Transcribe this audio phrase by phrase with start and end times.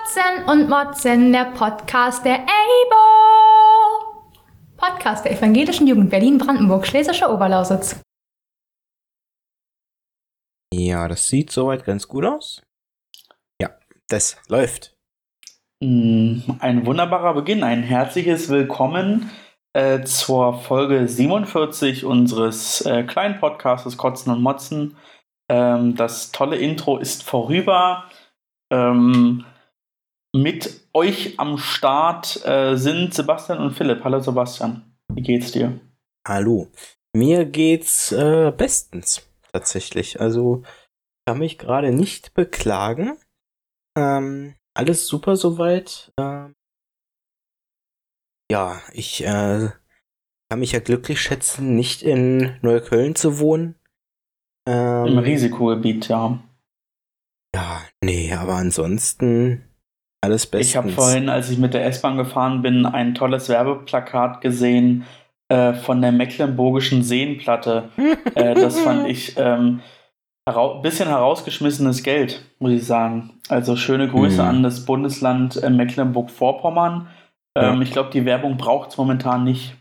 [0.00, 2.96] Kotzen und Motzen, der Podcast der EIBO.
[4.76, 8.00] Podcast der Evangelischen Jugend Berlin-Brandenburg, Schlesische Oberlausitz.
[10.72, 12.62] Ja, das sieht soweit ganz gut aus.
[13.60, 13.70] Ja,
[14.08, 14.96] das läuft.
[15.82, 19.30] Mm, Ein wunderbarer Beginn, ein herzliches Willkommen
[19.74, 24.96] äh, zur Folge 47 unseres äh, kleinen Podcasts Kotzen und Motzen.
[25.50, 28.04] Ähm, das tolle Intro ist vorüber.
[28.72, 29.44] Ähm,
[30.34, 34.04] mit euch am Start äh, sind Sebastian und Philipp.
[34.04, 35.80] Hallo Sebastian, wie geht's dir?
[36.26, 36.68] Hallo.
[37.12, 40.20] Mir geht's äh, bestens, tatsächlich.
[40.20, 43.18] Also, ich kann mich gerade nicht beklagen.
[43.98, 46.12] Ähm, alles super soweit.
[46.18, 46.54] Ähm,
[48.50, 49.70] ja, ich äh,
[50.48, 53.74] kann mich ja glücklich schätzen, nicht in Neukölln zu wohnen.
[54.68, 56.38] Ähm, Im Risikogebiet, ja.
[57.54, 59.69] Ja, nee, aber ansonsten
[60.22, 60.68] alles bestens.
[60.70, 65.04] Ich habe vorhin, als ich mit der S-Bahn gefahren bin, ein tolles Werbeplakat gesehen
[65.48, 67.88] äh, von der Mecklenburgischen Seenplatte.
[68.34, 69.80] äh, das fand ich ähm,
[70.46, 73.40] ein bisschen herausgeschmissenes Geld, muss ich sagen.
[73.48, 74.48] Also schöne Grüße Mhm.
[74.48, 77.08] an das Bundesland äh, Mecklenburg-Vorpommern.
[77.56, 77.80] Ähm, Ja.
[77.80, 79.74] Ich glaube, die Werbung braucht es momentan nicht.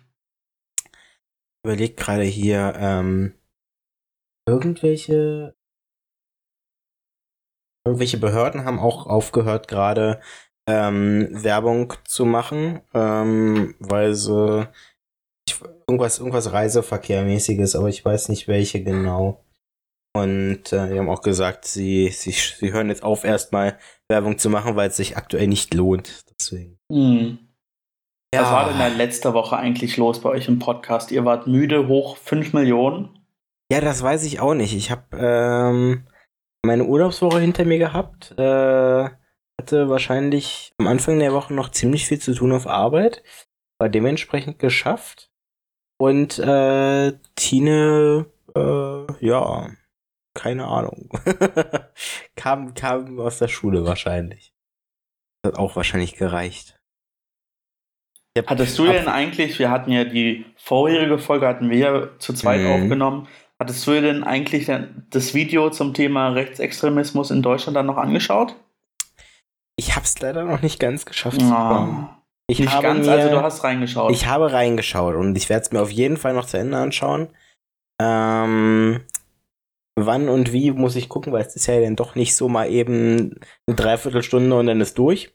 [1.66, 3.34] überlege gerade hier, ähm,
[4.48, 5.54] irgendwelche
[7.86, 10.20] irgendwelche Behörden haben auch aufgehört, gerade
[10.68, 14.68] ähm, Werbung zu machen, ähm, weil sie
[15.48, 19.44] ich, irgendwas, irgendwas Reiseverkehrmäßiges, aber ich weiß nicht welche genau.
[20.16, 23.78] Und äh, die haben auch gesagt, sie, sie, sie hören jetzt auf, erstmal
[24.10, 26.26] Werbung zu machen, weil es sich aktuell nicht lohnt.
[26.40, 26.78] Deswegen.
[26.92, 27.40] Hm.
[28.32, 31.12] Was war denn da letzte Woche eigentlich los bei euch im Podcast?
[31.12, 33.10] Ihr wart müde hoch 5 Millionen.
[33.72, 34.76] Ja, das weiß ich auch nicht.
[34.76, 36.08] Ich habe ähm,
[36.66, 38.34] meine Urlaubswoche hinter mir gehabt.
[38.38, 39.10] Äh,
[39.60, 43.24] hatte wahrscheinlich am Anfang der Woche noch ziemlich viel zu tun auf Arbeit.
[43.80, 45.30] War dementsprechend geschafft.
[45.98, 48.26] Und äh, Tine,
[48.56, 49.70] äh, ja,
[50.34, 51.10] keine Ahnung.
[52.36, 54.54] kam, kam aus der Schule wahrscheinlich.
[55.46, 56.80] Hat auch wahrscheinlich gereicht.
[58.48, 62.62] Hattest du denn eigentlich, wir hatten ja die vorherige Folge, hatten wir ja zu zweit
[62.62, 62.68] Mhm.
[62.68, 63.28] aufgenommen,
[63.60, 64.72] hattest du dir denn eigentlich
[65.10, 68.56] das Video zum Thema Rechtsextremismus in Deutschland dann noch angeschaut?
[69.78, 71.42] Ich hab's leider noch nicht ganz geschafft.
[71.44, 74.12] Ah, Ich nicht habe ganz, mir, also du hast reingeschaut.
[74.12, 77.30] Ich habe reingeschaut und ich werde es mir auf jeden Fall noch zu Ende anschauen.
[78.02, 79.02] Ähm,
[79.98, 82.70] wann und wie muss ich gucken, weil es ist ja dann doch nicht so mal
[82.70, 85.34] eben eine Dreiviertelstunde und dann ist durch.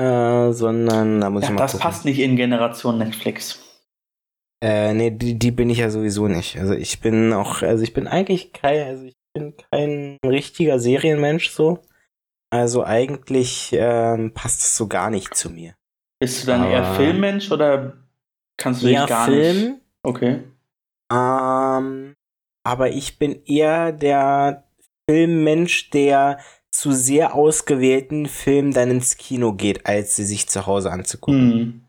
[0.00, 1.82] Äh, sondern da muss ja, ich mal das gucken.
[1.82, 3.60] passt nicht in Generation Netflix.
[4.62, 6.58] Äh, nee, die, die bin ich ja sowieso nicht.
[6.58, 11.50] Also ich bin auch, also ich bin eigentlich kein, also ich bin kein richtiger Serienmensch
[11.50, 11.80] so.
[12.52, 15.74] Also eigentlich ähm, passt es so gar nicht zu mir.
[16.20, 17.96] Bist du dann eher Aber- Filmmensch oder
[18.58, 19.80] kannst du dich Eher gar Film, nicht?
[20.02, 20.42] Okay.
[21.10, 22.14] Ähm,
[22.66, 24.64] aber ich bin eher der
[25.08, 26.38] Filmmensch, der
[26.70, 31.52] zu sehr ausgewählten Filmen dann ins Kino geht, als sie sich zu Hause anzugucken.
[31.52, 31.84] Hm.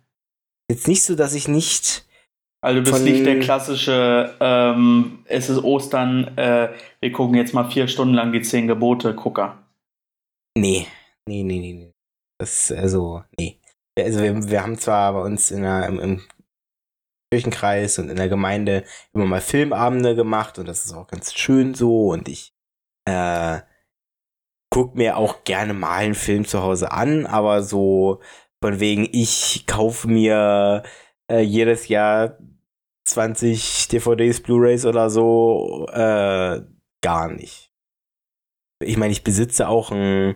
[0.69, 2.05] Jetzt nicht so, dass ich nicht.
[2.63, 7.69] Also du bist nicht der klassische, ähm, es ist Ostern, äh, wir gucken jetzt mal
[7.69, 9.57] vier Stunden lang die zehn Gebote, Gucker.
[10.55, 10.85] Nee,
[11.27, 11.73] nee, nee, nee.
[11.73, 11.93] nee.
[12.39, 13.59] Das, also, nee.
[13.97, 16.21] Also, wir, wir haben zwar bei uns in der, im, im
[17.31, 18.83] Kirchenkreis und in der Gemeinde
[19.13, 22.53] immer mal Filmabende gemacht und das ist auch ganz schön so und ich
[23.05, 23.61] äh,
[24.69, 28.21] guck mir auch gerne mal einen Film zu Hause an, aber so
[28.63, 30.83] von wegen, ich kaufe mir
[31.31, 32.37] äh, jedes Jahr
[33.11, 36.61] 20 DVDs, Blu-rays oder so, äh,
[37.01, 37.71] gar nicht.
[38.83, 40.35] Ich meine, ich besitze auch ein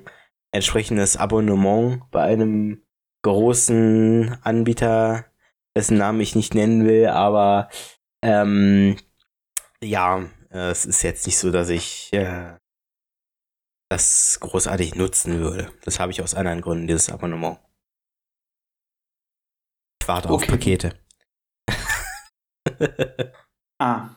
[0.51, 2.83] entsprechendes Abonnement bei einem
[3.23, 5.25] großen Anbieter,
[5.75, 7.69] dessen Namen ich nicht nennen will, aber
[8.23, 8.97] ähm,
[9.83, 12.57] ja, es ist jetzt nicht so, dass ich äh,
[13.89, 15.71] das großartig nutzen würde.
[15.83, 17.59] Das habe ich aus anderen Gründen, dieses Abonnement.
[20.01, 20.51] Ich warte auf Okay.
[20.51, 21.04] Pakete.
[23.79, 24.09] Ah.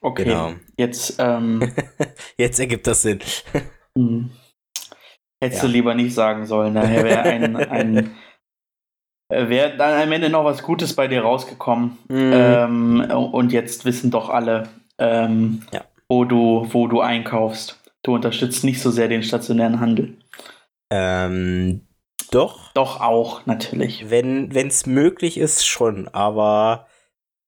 [0.00, 0.24] Okay.
[0.24, 0.52] Genau.
[0.78, 1.72] Jetzt, ähm,
[2.36, 3.20] Jetzt ergibt das Sinn.
[3.98, 4.30] hm.
[5.42, 5.68] hättest Ja.
[5.68, 6.74] du lieber nicht sagen sollen.
[6.74, 8.16] Daher wäre ein, ein
[9.32, 11.98] äh, wäre dann am Ende noch was Gutes bei dir rausgekommen.
[12.08, 12.32] Mhm.
[12.34, 14.68] Ähm, und jetzt wissen doch alle,
[14.98, 15.84] ähm, Ja.
[16.08, 17.80] wo, du, wo du einkaufst.
[18.04, 20.16] Du unterstützt nicht so sehr den stationären Handel.
[20.92, 21.80] Ähm,
[22.30, 24.10] doch, Doch auch, natürlich.
[24.10, 26.86] wenn es möglich ist, schon, aber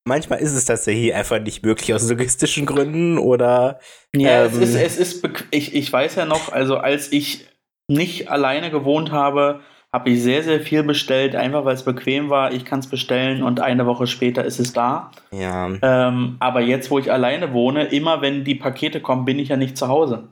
[0.09, 3.79] manchmal ist es tatsächlich einfach nicht möglich aus logistischen Gründen oder
[4.15, 4.63] Ja, es Ähm.
[4.63, 7.47] ist, es ist, ich, ich weiß ja noch, also als ich
[7.89, 9.61] nicht alleine gewohnt habe,
[9.93, 12.53] habe ich sehr, sehr viel bestellt, einfach weil es bequem war.
[12.53, 15.11] Ich kann es bestellen und eine Woche später ist es da.
[15.31, 15.71] Ja.
[15.81, 19.57] Ähm, aber jetzt, wo ich alleine wohne, immer wenn die Pakete kommen, bin ich ja
[19.57, 20.29] nicht zu Hause.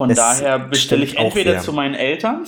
[0.00, 2.44] Von Das daher bestelle ich entweder zu meinen Eltern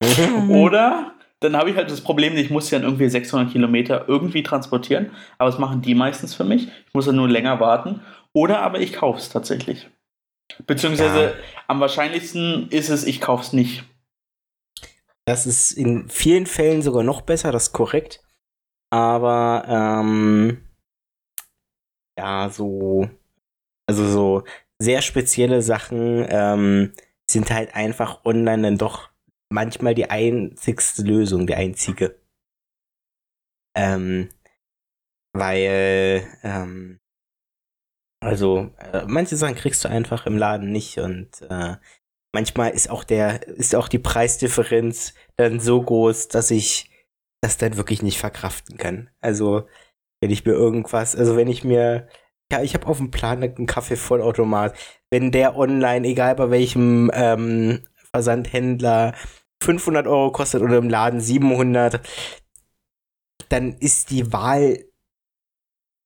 [0.48, 4.42] oder dann habe ich halt das Problem, ich muss ja dann irgendwie 600 Kilometer irgendwie
[4.42, 6.68] transportieren, aber das machen die meistens für mich.
[6.68, 8.00] Ich muss dann nur länger warten.
[8.32, 9.88] Oder aber ich kaufe es tatsächlich.
[10.66, 11.32] Beziehungsweise Ja.
[11.66, 13.84] am wahrscheinlichsten ist es, ich kaufe es nicht.
[15.26, 18.22] Das ist in vielen Fällen sogar noch besser, das ist korrekt.
[18.92, 20.64] Aber ähm,
[22.18, 23.08] ja, so,
[23.88, 24.44] also so
[24.80, 26.92] sehr spezielle Sachen ähm,
[27.30, 29.09] sind halt einfach online dann doch
[29.50, 32.18] manchmal die einzigste Lösung, die einzige.
[33.76, 34.30] Ähm,
[35.32, 36.98] weil, ähm,
[38.22, 41.76] also äh, manche Sachen kriegst du einfach im Laden nicht und äh,
[42.34, 46.90] manchmal ist auch der, ist auch die Preisdifferenz dann so groß, dass ich
[47.42, 49.10] das dann wirklich nicht verkraften kann.
[49.20, 49.66] Also,
[50.20, 52.08] wenn ich mir irgendwas, also wenn ich mir,
[52.52, 54.76] ja, ich habe auf dem Plan einen Kaffee-Vollautomat,
[55.10, 59.14] wenn der online, egal bei welchem ähm, Versandhändler,
[59.62, 62.00] 500 Euro kostet oder im Laden 700,
[63.48, 64.84] dann ist die Wahl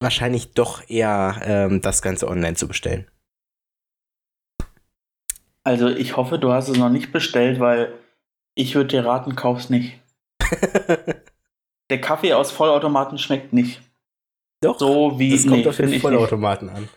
[0.00, 3.08] wahrscheinlich doch eher ähm, das Ganze online zu bestellen.
[5.62, 7.94] Also ich hoffe, du hast es noch nicht bestellt, weil
[8.54, 9.98] ich würde dir raten, kauf's nicht.
[11.90, 13.80] Der Kaffee aus Vollautomaten schmeckt nicht.
[14.60, 16.00] Doch, So wie das kommt nee, auf den.
[16.00, 16.88] Vollautomaten an.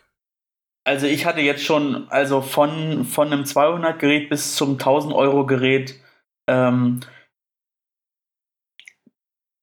[0.87, 5.45] Also ich hatte jetzt schon, also von, von einem 200 Gerät bis zum 1000 Euro
[5.45, 5.99] Gerät,
[6.49, 7.01] ähm,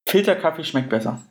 [0.07, 1.23] Filterkaffee schmeckt besser.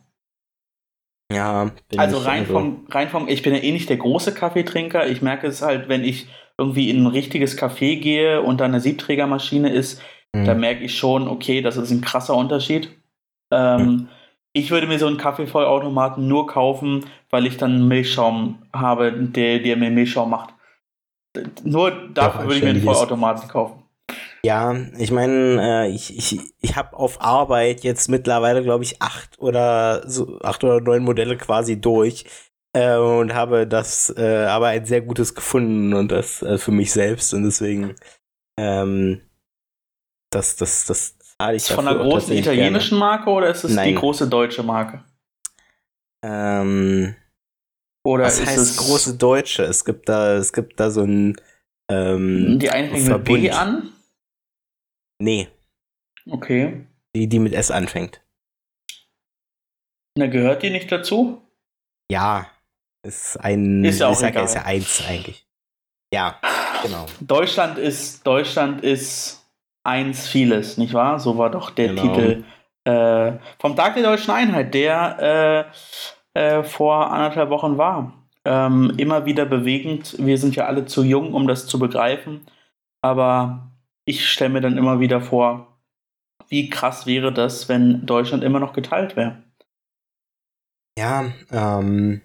[1.32, 5.06] Ja, Also rein vom, rein vom, ich bin ja eh nicht der große Kaffeetrinker.
[5.06, 6.26] Ich merke es halt, wenn ich
[6.58, 10.02] irgendwie in ein richtiges Café gehe und da eine Siebträgermaschine ist,
[10.34, 10.44] Hm.
[10.44, 12.90] da merke ich schon, okay, das ist ein krasser Unterschied.
[13.52, 14.08] Ähm,
[14.56, 19.76] Ich würde mir so einen Kaffeevollautomaten nur kaufen, weil ich dann Milchschaum habe, der, der
[19.76, 20.54] mir Milchschaum macht.
[21.64, 22.82] Nur dafür würde ich mir einen.
[22.82, 23.82] Vollautomaten kaufen.
[24.44, 29.38] Ja, ich meine, äh, ich, ich, ich habe auf Arbeit jetzt mittlerweile, glaube ich, acht
[29.38, 32.26] oder so acht oder neun Modelle quasi durch
[32.74, 36.92] äh, und habe das äh, aber ein sehr gutes gefunden und das äh, für mich
[36.92, 37.94] selbst und deswegen
[38.58, 39.22] ähm,
[40.30, 43.76] das das das ich Ist es von einer großen italienischen Marke oder ist es die
[43.76, 43.94] Nein.
[43.96, 45.04] große deutsche Marke?
[46.22, 46.60] Gerne.
[46.62, 47.16] Ähm,
[48.06, 49.62] Oder was ist heißt es große Deutsche?
[49.64, 51.36] Es gibt da es gibt da so ein
[51.90, 53.92] ähm, die eine fängt mit B an?
[55.20, 55.48] nee,
[56.26, 56.86] Okay.
[57.14, 58.22] die die mit S anfängt.
[60.16, 61.42] Na, gehört die nicht dazu?
[62.10, 62.46] Ja,
[63.02, 63.84] ist ein.
[63.84, 64.44] Ist ja auch ich sag, egal.
[64.44, 65.46] ist ja eins eigentlich.
[66.12, 66.40] Ja,
[66.82, 67.06] genau.
[67.20, 69.43] Deutschland ist, Deutschland ist
[69.84, 71.18] eins vieles, nicht wahr?
[71.20, 72.02] So war doch der Genau.
[72.02, 72.44] Titel
[72.84, 75.70] äh, vom Tag der Deutschen Einheit, der
[76.34, 78.12] äh, äh, vor anderthalb Wochen war.
[78.44, 80.16] Ähm, immer wieder bewegend.
[80.18, 82.46] Wir sind ja alle zu jung, um das zu begreifen.
[83.02, 83.70] Aber
[84.04, 85.78] ich stelle mir dann immer wieder vor,
[86.48, 89.42] wie krass wäre das, wenn Deutschland immer noch geteilt wäre.
[90.98, 92.20] Ja, ähm.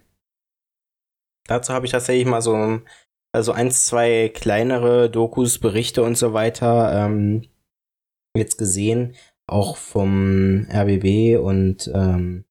[1.46, 2.80] Dazu habe ich tatsächlich mal so
[3.32, 7.48] also eins, zwei kleinere Dokus, Berichte und so weiter ähm,
[8.36, 9.14] jetzt gesehen,
[9.46, 12.44] auch vom RBB und ähm,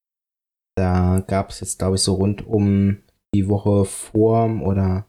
[0.78, 5.06] da gab es jetzt, glaube ich, so rund um die Woche vor oder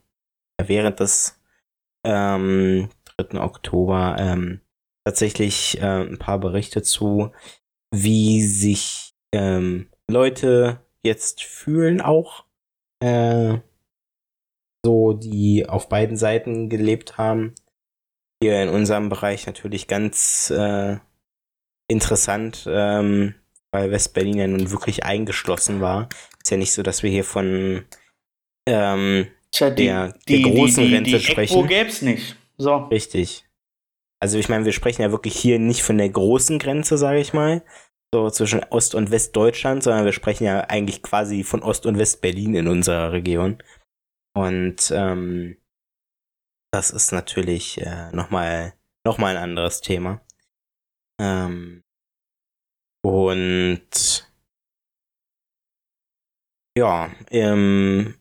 [0.61, 1.41] während des
[2.05, 3.41] ähm, 3.
[3.41, 4.61] Oktober ähm,
[5.05, 7.31] tatsächlich äh, ein paar Berichte zu,
[7.95, 12.45] wie sich ähm, Leute jetzt fühlen auch,
[13.03, 13.59] äh,
[14.85, 17.55] so die auf beiden Seiten gelebt haben.
[18.43, 20.97] Hier in unserem Bereich natürlich ganz äh,
[21.91, 23.35] interessant, ähm,
[23.73, 26.09] weil Westberlin ja nun wirklich eingeschlossen war.
[26.43, 27.85] Ist ja nicht so, dass wir hier von
[28.67, 31.59] ähm, Tja, die, Der- die, der großen die, Rente sprechen.
[31.59, 32.37] ECBO gäb's nicht.
[32.57, 32.75] So.
[32.77, 33.45] Richtig.
[34.23, 37.33] Also ich meine, wir sprechen ja wirklich hier nicht von der großen Grenze, sage ich
[37.33, 37.63] mal,
[38.15, 42.55] so zwischen Ost- und Westdeutschland, sondern wir sprechen ja eigentlich quasi von Ost- und Westberlin
[42.55, 43.63] in unserer Region.
[44.37, 45.57] Und ähm,
[46.73, 48.75] das ist natürlich äh, nochmal
[49.07, 50.21] noch mal ein anderes Thema.
[51.21, 51.83] Ähm,
[53.03, 54.31] und
[56.77, 58.15] ja, ähm,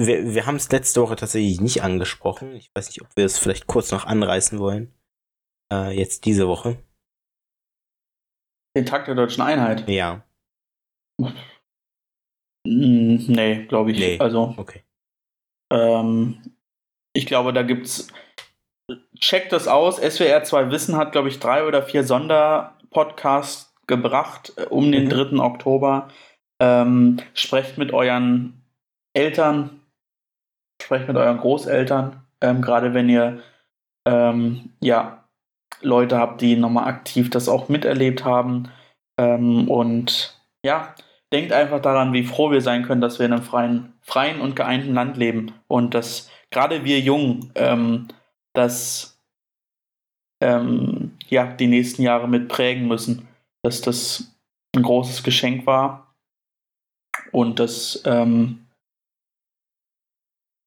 [0.00, 2.54] wir, wir haben es letzte Woche tatsächlich nicht angesprochen.
[2.54, 4.94] Ich weiß nicht, ob wir es vielleicht kurz noch anreißen wollen.
[5.72, 6.82] Äh, jetzt diese Woche.
[8.76, 9.88] Den Tag der Deutschen Einheit.
[9.88, 10.24] Ja,
[12.66, 13.98] Mm, Nee, glaube ich.
[13.98, 14.18] Nee.
[14.18, 14.84] Also, okay.
[15.70, 16.38] Ähm,
[17.12, 18.08] ich glaube, da gibt's
[19.18, 19.96] checkt das aus.
[19.98, 25.10] SWR 2 Wissen hat, glaube ich, drei oder vier Sonderpodcasts gebracht äh, um den Mhm.
[25.10, 25.38] 3.
[25.44, 26.08] Oktober.
[26.60, 28.62] Ähm, sprecht mit euren
[29.14, 29.80] Eltern,
[30.82, 33.42] sprecht mit euren Großeltern, ähm, gerade wenn ihr
[34.06, 35.24] ähm, ja,
[35.80, 38.70] Leute habt, die nochmal aktiv das auch miterlebt haben.
[39.18, 40.94] Ähm, und ja,
[41.32, 44.56] denkt einfach daran, wie froh wir sein können, dass wir in einem freien, freien und
[44.56, 45.52] geeinten Land leben.
[45.68, 48.08] Und dass gerade wir Jungen ähm,
[48.54, 49.18] das
[50.42, 53.28] ähm, ja, die nächsten Jahre mit prägen müssen.
[53.62, 54.34] Dass das
[54.74, 56.14] ein großes Geschenk war
[57.32, 58.66] und dass ähm,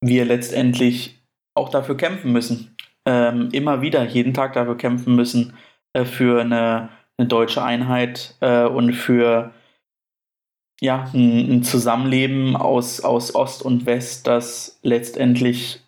[0.02, 1.20] wir letztendlich
[1.56, 2.76] auch dafür kämpfen müssen.
[3.06, 5.54] Ähm, immer wieder, jeden Tag dafür kämpfen müssen,
[5.94, 9.54] äh, für eine, eine deutsche Einheit äh, und für
[10.82, 15.82] ja, ein, ein Zusammenleben aus, aus Ost und West, das letztendlich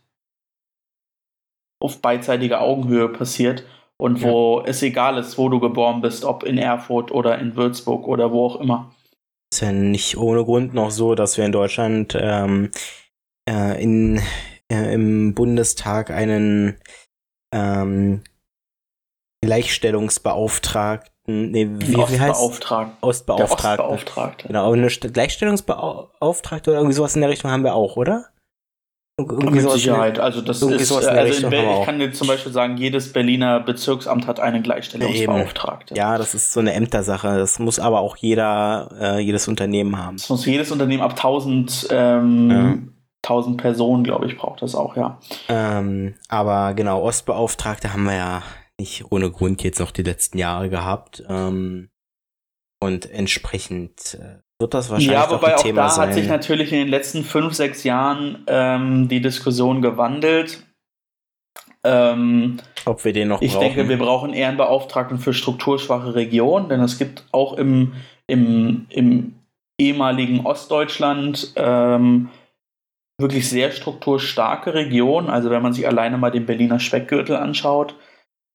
[1.82, 3.66] auf beidseitiger Augenhöhe passiert
[3.98, 8.08] und wo es egal ist, wo du geboren bist, ob in Erfurt oder in Würzburg
[8.08, 8.94] oder wo auch immer.
[9.54, 12.72] Ist ja nicht ohne Grund noch so, dass wir in Deutschland ähm,
[13.48, 14.22] äh, in,
[14.72, 16.78] äh, im Bundestag einen
[17.54, 18.24] ähm,
[19.42, 22.98] Gleichstellungsbeauftragten, nee, wie, wie heißt Ostbeauftragten.
[23.02, 23.86] Der Ostbeauftragten.
[23.86, 24.48] Ostbeauftragte.
[24.48, 28.26] Genau, eine St- Gleichstellungsbeauftragte oder irgendwie sowas in der Richtung haben wir auch, oder?
[29.18, 30.20] Ir- Irgendwie Mit Sicherheit.
[30.20, 34.28] Also das ist, in also in ich kann dir zum Beispiel sagen, jedes Berliner Bezirksamt
[34.28, 35.96] hat einen Gleichstellungsbeauftragten.
[35.96, 37.38] Ja, das ist so eine Ämtersache.
[37.38, 40.18] Das muss aber auch jeder, äh, jedes Unternehmen haben.
[40.18, 42.76] Das muss jedes Unternehmen ab 1000, ähm, Ja.
[43.24, 45.18] 1000 Personen, glaube ich, braucht das auch, ja.
[45.50, 48.44] Ähm, aber genau, Ostbeauftragte haben wir ja
[48.80, 51.24] nicht ohne Grund jetzt noch die letzten Jahre gehabt.
[51.28, 51.90] Ähm,
[52.82, 56.08] und entsprechend äh, wird das wahrscheinlich Ja, auch wobei ein auch Thema da sein.
[56.10, 60.64] hat sich natürlich in den letzten fünf, sechs Jahren ähm, die Diskussion gewandelt.
[61.84, 63.62] Ähm, ob wir den noch ich brauchen.
[63.64, 67.94] denke, wir brauchen eher einen Beauftragten für strukturschwache Regionen, denn es gibt auch im,
[68.28, 69.36] im, im
[69.80, 72.30] ehemaligen Ostdeutschland ähm,
[73.20, 75.30] wirklich sehr strukturstarke Regionen.
[75.30, 77.96] Also wenn man sich alleine mal den Berliner Speckgürtel anschaut,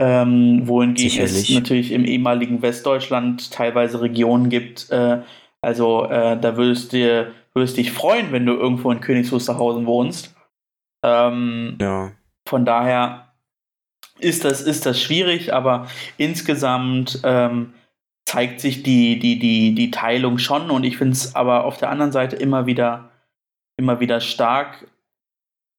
[0.00, 1.54] ähm, wohingegen es Sicherlich.
[1.54, 4.90] natürlich im ehemaligen Westdeutschland teilweise Regionen gibt.
[4.90, 5.21] Äh,
[5.61, 10.35] also äh, da würdest du würdest dich freuen, wenn du irgendwo in Königs Wusterhausen wohnst.
[11.02, 12.12] Ähm, ja.
[12.47, 13.33] von daher
[14.19, 15.87] ist das, ist das schwierig, aber
[16.19, 17.73] insgesamt ähm,
[18.26, 21.88] zeigt sich die, die, die, die Teilung schon und ich finde es aber auf der
[21.88, 23.11] anderen Seite immer wieder,
[23.78, 24.88] immer wieder stark,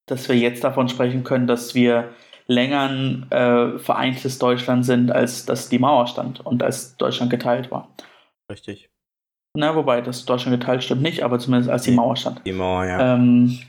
[0.07, 2.09] dass wir jetzt davon sprechen können, dass wir
[2.47, 7.71] länger ein äh, vereintes Deutschland sind, als dass die Mauer stand und als Deutschland geteilt
[7.71, 7.89] war.
[8.51, 8.89] Richtig.
[9.53, 11.91] Na, wobei das Deutschland geteilt stimmt nicht, aber zumindest als die.
[11.91, 12.41] Mauer stand.
[12.45, 13.15] Die Mauer, ja.
[13.15, 13.59] Ähm,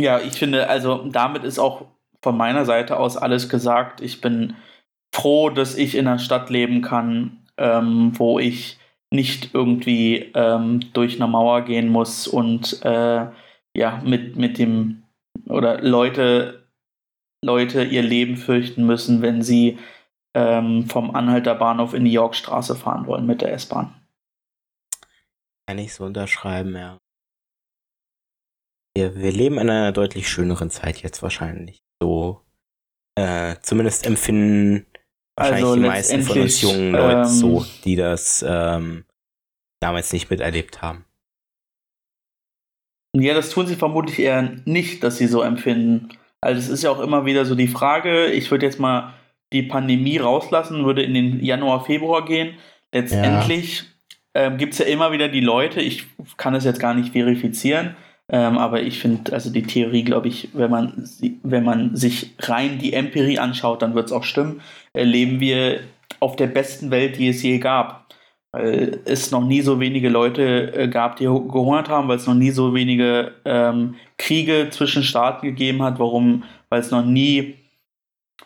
[0.00, 1.86] ja, ich finde, also damit ist auch
[2.22, 4.00] von meiner Seite aus alles gesagt.
[4.00, 4.56] Ich bin
[5.14, 8.78] froh, dass ich in einer Stadt leben kann, ähm, wo ich
[9.12, 13.26] nicht irgendwie ähm, durch eine Mauer gehen muss und äh,
[13.76, 15.04] ja, mit, mit dem
[15.46, 16.63] oder Leute,
[17.44, 19.78] Leute ihr Leben fürchten müssen, wenn sie
[20.34, 23.94] ähm, vom Anhalter Bahnhof in die Yorkstraße fahren wollen mit der S-Bahn.
[25.66, 26.98] Kann ich so unterschreiben, ja.
[28.96, 31.82] Wir, wir leben in einer deutlich schöneren Zeit jetzt wahrscheinlich.
[32.00, 32.42] So,
[33.16, 34.86] äh, zumindest empfinden
[35.36, 39.04] wahrscheinlich Also die meisten von uns jungen Leute ähm, so, die das ähm,
[39.80, 41.04] damals nicht miterlebt haben.
[43.16, 46.08] Ja, das tun sie vermutlich eher nicht, dass sie so empfinden.
[46.44, 49.14] Also es ist ja auch immer wieder so die Frage, ich würde jetzt mal
[49.52, 52.54] die Pandemie rauslassen, würde in den Januar, Februar gehen.
[52.92, 53.84] Letztendlich
[54.34, 57.96] ähm, gibt es ja immer wieder die Leute, ich kann das jetzt gar nicht verifizieren,
[58.30, 61.08] ähm, aber ich finde, also die Theorie, glaube ich, wenn man,
[61.42, 64.60] wenn man sich rein die Empirie anschaut, dann wird es auch stimmen,
[64.92, 65.80] äh, leben wir
[66.20, 68.03] auf der besten Welt, die es je gab
[68.54, 72.26] weil es noch nie so wenige Leute äh, gab, die hu- gehungert haben, weil es
[72.26, 77.54] noch nie so wenige ähm, Kriege zwischen Staaten gegeben hat, warum, weil es noch nie,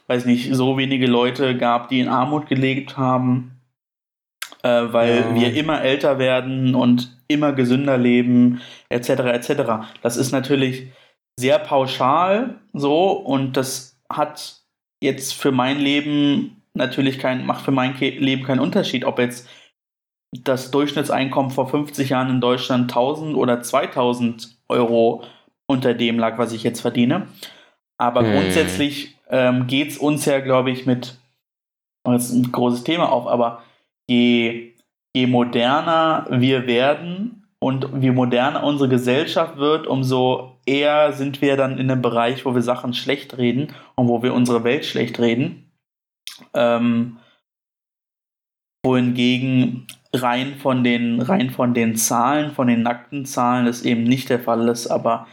[0.07, 3.61] weiß nicht, so wenige Leute gab, die in Armut gelebt haben,
[4.62, 5.35] äh, weil Ja.
[5.35, 9.50] wir immer älter werden und immer gesünder leben, etc., etc.
[10.03, 10.88] Das ist natürlich
[11.38, 14.57] sehr pauschal so und das hat
[15.03, 19.49] jetzt für mein Leben natürlich kein, macht für mein Leben keinen Unterschied, ob jetzt
[20.33, 25.25] das Durchschnittseinkommen vor 50 Jahren in Deutschland 1000 oder 2000 Euro
[25.67, 27.29] unter dem lag, was ich jetzt verdiene.
[27.99, 28.33] Aber Hm.
[28.33, 31.19] grundsätzlich ähm, geht es uns ja, glaube ich, mit,
[32.05, 33.63] oh, das ist ein großes Thema auf, aber
[34.09, 34.75] je,
[35.15, 41.79] je moderner wir werden, und wie moderner unsere Gesellschaft wird, umso eher sind wir dann
[41.79, 45.71] in einem Bereich, wo wir Sachen schlecht reden und wo wir unsere Welt schlecht reden.
[46.55, 47.18] Ähm,
[48.85, 54.31] wohingegen rein von den rein von den Zahlen, von den nackten Zahlen, das eben nicht
[54.31, 54.87] der Fall ist.
[54.87, 55.27] Aber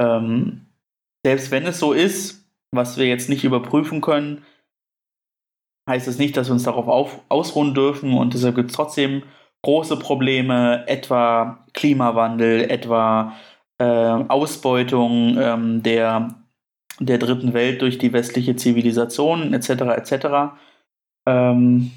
[0.00, 0.66] ähm,
[1.24, 4.44] selbst wenn es so ist, was wir jetzt nicht überprüfen können,
[5.88, 9.22] heißt es nicht, dass wir uns darauf auf, ausruhen dürfen und deshalb gibt es trotzdem
[9.62, 13.32] große Probleme, etwa Klimawandel, etwa
[13.78, 16.34] äh, Ausbeutung ähm, der,
[16.98, 19.70] der dritten Welt durch die westliche Zivilisation etc.
[19.96, 20.26] etc.
[21.26, 21.90] Ähm,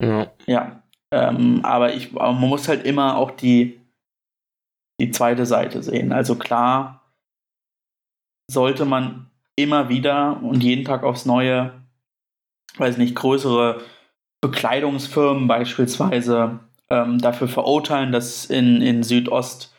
[0.00, 0.30] ja.
[0.46, 3.80] ja ähm, aber ich, man muss halt immer auch die,
[5.00, 6.12] die zweite Seite sehen.
[6.12, 7.12] Also klar
[8.50, 11.72] sollte man immer wieder und jeden Tag aufs Neue,
[12.76, 13.82] weiß nicht, größere
[14.40, 19.70] Bekleidungsfirmen beispielsweise ähm, dafür verurteilen, dass in, in Südostasien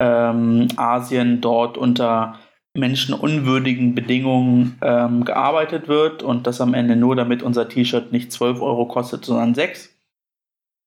[0.00, 2.38] ähm, dort unter
[2.74, 8.60] menschenunwürdigen Bedingungen ähm, gearbeitet wird und das am Ende nur, damit unser T-Shirt nicht 12
[8.60, 9.94] Euro kostet, sondern 6.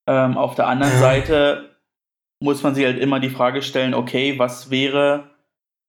[0.08, 1.70] Ähm, auf der anderen Seite
[2.42, 5.30] muss man sich halt immer die Frage stellen, okay, was wäre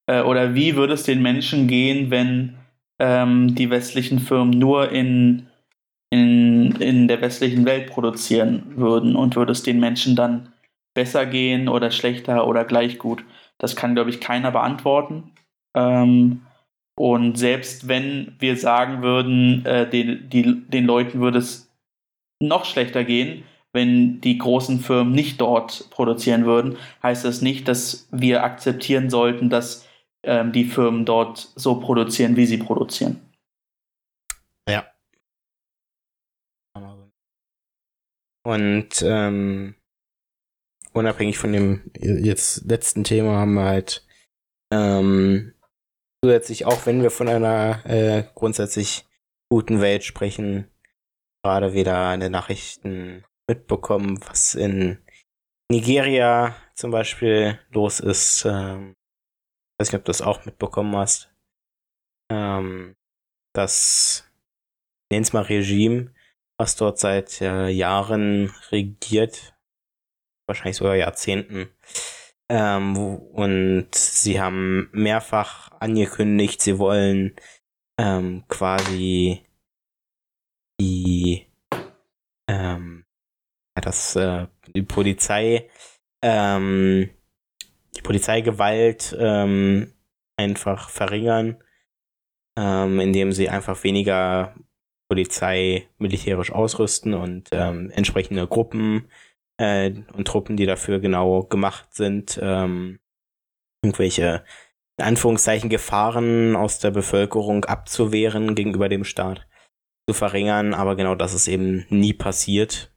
[0.07, 2.57] äh, oder wie würde es den Menschen gehen, wenn
[2.99, 5.49] ähm, die westlichen Firmen nur in,
[6.11, 10.53] in, in der westlichen Welt produzieren würden und würde es den Menschen dann
[10.95, 13.25] besser gehen oder schlechter oder gleich gut?
[13.59, 15.33] Das kann, glaube ich, keiner beantworten.
[15.75, 16.43] Ähm,
[16.97, 21.71] und selbst wenn wir sagen würden, äh, den, die, den Leuten würde es
[22.41, 28.09] noch schlechter gehen, wenn die großen Firmen nicht dort produzieren würden, heißt das nicht, dass
[28.13, 29.89] wir akzeptieren sollten, dass
[30.23, 33.21] ähm, die Firmen dort so produzieren, wie sie produzieren.
[34.69, 34.87] Ja.
[38.47, 39.75] Und ähm,
[40.93, 44.07] unabhängig von dem jetzt letzten Thema haben wir halt
[44.73, 45.54] ähm,
[46.25, 49.07] zusätzlich, auch wenn wir von einer äh, grundsätzlich
[49.51, 50.71] guten Welt sprechen,
[51.45, 55.05] gerade wieder in den Nachrichten mitbekommen, was in
[55.71, 58.47] Nigeria zum Beispiel los ist.
[58.47, 58.95] Ähm,
[59.79, 61.31] weiß nicht, ob du das auch mitbekommen hast.
[62.33, 62.97] Ähm,
[63.55, 64.27] das,
[65.13, 66.15] nenn's mal Regime,
[66.59, 69.55] was dort seit äh, Jahren regiert,
[70.49, 71.69] wahrscheinlich sogar Jahrzehnten,
[72.49, 77.37] ähm, und sie haben mehrfach angekündigt, sie wollen
[77.99, 79.45] ähm, quasi
[80.81, 81.47] die,
[82.49, 83.05] ähm,
[83.75, 85.69] das, äh, die Polizei,
[86.23, 87.11] ähm,
[87.97, 89.93] die Polizeigewalt ähm,
[90.37, 91.63] einfach verringern,
[92.59, 94.55] ähm, indem sie einfach weniger
[95.09, 99.09] Polizei militärisch ausrüsten und ähm, entsprechende Gruppen
[99.59, 102.99] äh, und Truppen, die dafür genau gemacht sind, ähm,
[103.83, 104.45] irgendwelche
[104.99, 109.47] in Anführungszeichen Gefahren aus der Bevölkerung abzuwehren gegenüber dem Staat
[110.09, 112.93] zu verringern, aber genau das ist eben nie passiert.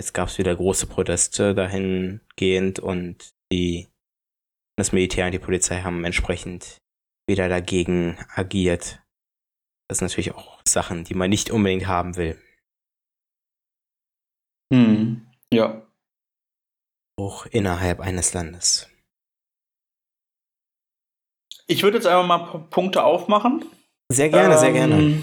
[0.00, 3.88] Jetzt gab es wieder große Proteste dahingehend und die
[4.78, 6.82] das Militär und die Polizei haben entsprechend
[7.26, 9.02] wieder dagegen agiert.
[9.88, 12.38] Das sind natürlich auch Sachen, die man nicht unbedingt haben will.
[14.72, 15.82] Hm, ja.
[17.18, 18.88] Auch innerhalb eines Landes.
[21.66, 23.64] Ich würde jetzt einfach mal Punkte aufmachen.
[24.08, 25.22] Sehr gerne, ähm, sehr gerne.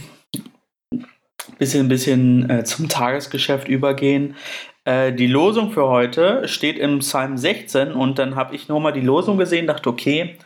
[1.58, 4.36] Bisschen, bisschen äh, zum Tagesgeschäft übergehen.
[4.86, 8.92] Äh, die Losung für heute steht im Psalm 16 und dann habe ich nur mal
[8.92, 10.38] die Losung gesehen, dachte, okay,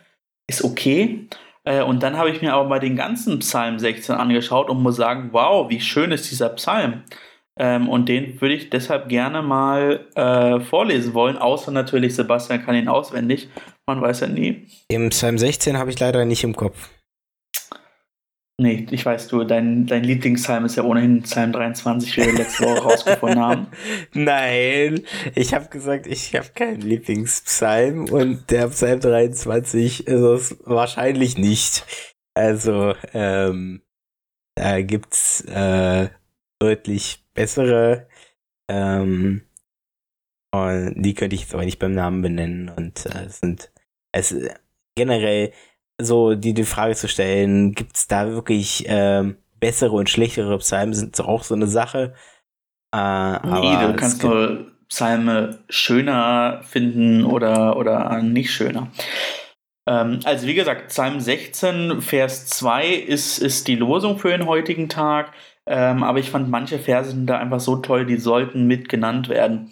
[0.47, 1.27] ist okay.
[1.63, 4.95] Äh, und dann habe ich mir aber mal den ganzen Psalm 16 angeschaut und muss
[4.97, 7.03] sagen, wow, wie schön ist dieser Psalm.
[7.59, 12.75] Ähm, und den würde ich deshalb gerne mal äh, vorlesen wollen, außer natürlich Sebastian kann
[12.75, 13.49] ihn auswendig.
[13.87, 14.67] Man weiß ja nie.
[14.89, 16.89] Im Psalm 16 habe ich leider nicht im Kopf.
[18.59, 22.63] Nee, ich weiß, du, dein, dein Lieblingspsalm ist ja ohnehin Psalm 23, wie wir letzte
[22.63, 23.67] Woche rausgefunden haben.
[24.13, 25.03] Nein,
[25.35, 31.85] ich habe gesagt, ich habe keinen Lieblingspsalm und der Psalm 23 ist es wahrscheinlich nicht.
[32.33, 33.83] Also, ähm,
[34.55, 36.09] da gibt's äh,
[36.59, 38.07] deutlich bessere.
[38.69, 39.43] Ähm,
[40.53, 42.69] und die könnte ich jetzt aber nicht beim Namen benennen.
[42.69, 43.71] Und äh, es sind
[44.11, 44.35] es
[44.97, 45.53] generell
[46.01, 50.93] so die, die Frage zu stellen, gibt es da wirklich ähm, bessere und schlechtere Psalmen,
[50.93, 52.13] sind auch so eine Sache.
[52.93, 58.91] Äh, nee, du kannst nur Psalme schöner finden oder, oder nicht schöner.
[59.87, 64.89] Ähm, also wie gesagt, Psalm 16, Vers 2 ist, ist die Losung für den heutigen
[64.89, 65.33] Tag.
[65.67, 69.29] Ähm, aber ich fand manche Verse sind da einfach so toll, die sollten mit genannt
[69.29, 69.69] werden.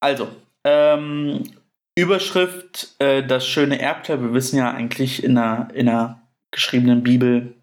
[0.00, 0.28] Also,
[0.64, 1.44] ähm,
[1.98, 4.20] Überschrift, äh, das schöne Erbteil.
[4.20, 7.54] Wir wissen ja eigentlich in der, in der geschriebenen Bibel,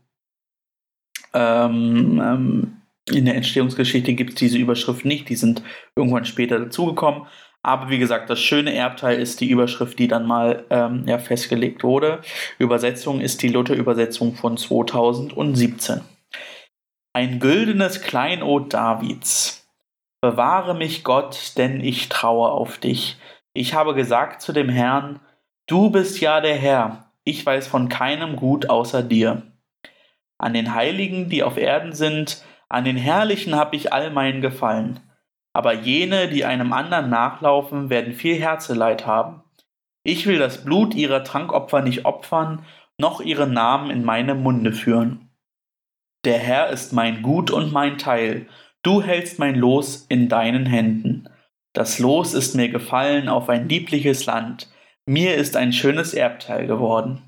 [1.34, 5.30] ähm, ähm, in der Entstehungsgeschichte gibt es diese Überschrift nicht.
[5.30, 5.62] Die sind
[5.96, 7.28] irgendwann später dazugekommen.
[7.62, 11.84] Aber wie gesagt, das schöne Erbteil ist die Überschrift, die dann mal ähm, ja, festgelegt
[11.84, 12.22] wurde.
[12.60, 16.02] Übersetzung ist die Luther-Übersetzung von 2017.
[17.16, 19.66] Ein güldenes Kleinod Davids.
[20.20, 23.16] Bewahre mich Gott, denn ich traue auf dich.
[23.54, 25.22] Ich habe gesagt zu dem Herrn,
[25.66, 29.44] du bist ja der Herr, ich weiß von keinem Gut außer dir.
[30.38, 35.00] An den Heiligen, die auf Erden sind, an den Herrlichen habe ich all meinen Gefallen.
[35.54, 39.42] Aber jene, die einem anderen nachlaufen, werden viel Herzeleid haben.
[40.04, 42.66] Ich will das Blut ihrer Trankopfer nicht opfern,
[43.00, 45.25] noch ihren Namen in meinem Munde führen.
[46.26, 48.48] Der Herr ist mein Gut und mein Teil,
[48.82, 51.30] du hältst mein Los in deinen Händen.
[51.72, 54.68] Das Los ist mir gefallen auf ein liebliches Land,
[55.06, 57.22] mir ist ein schönes Erbteil geworden.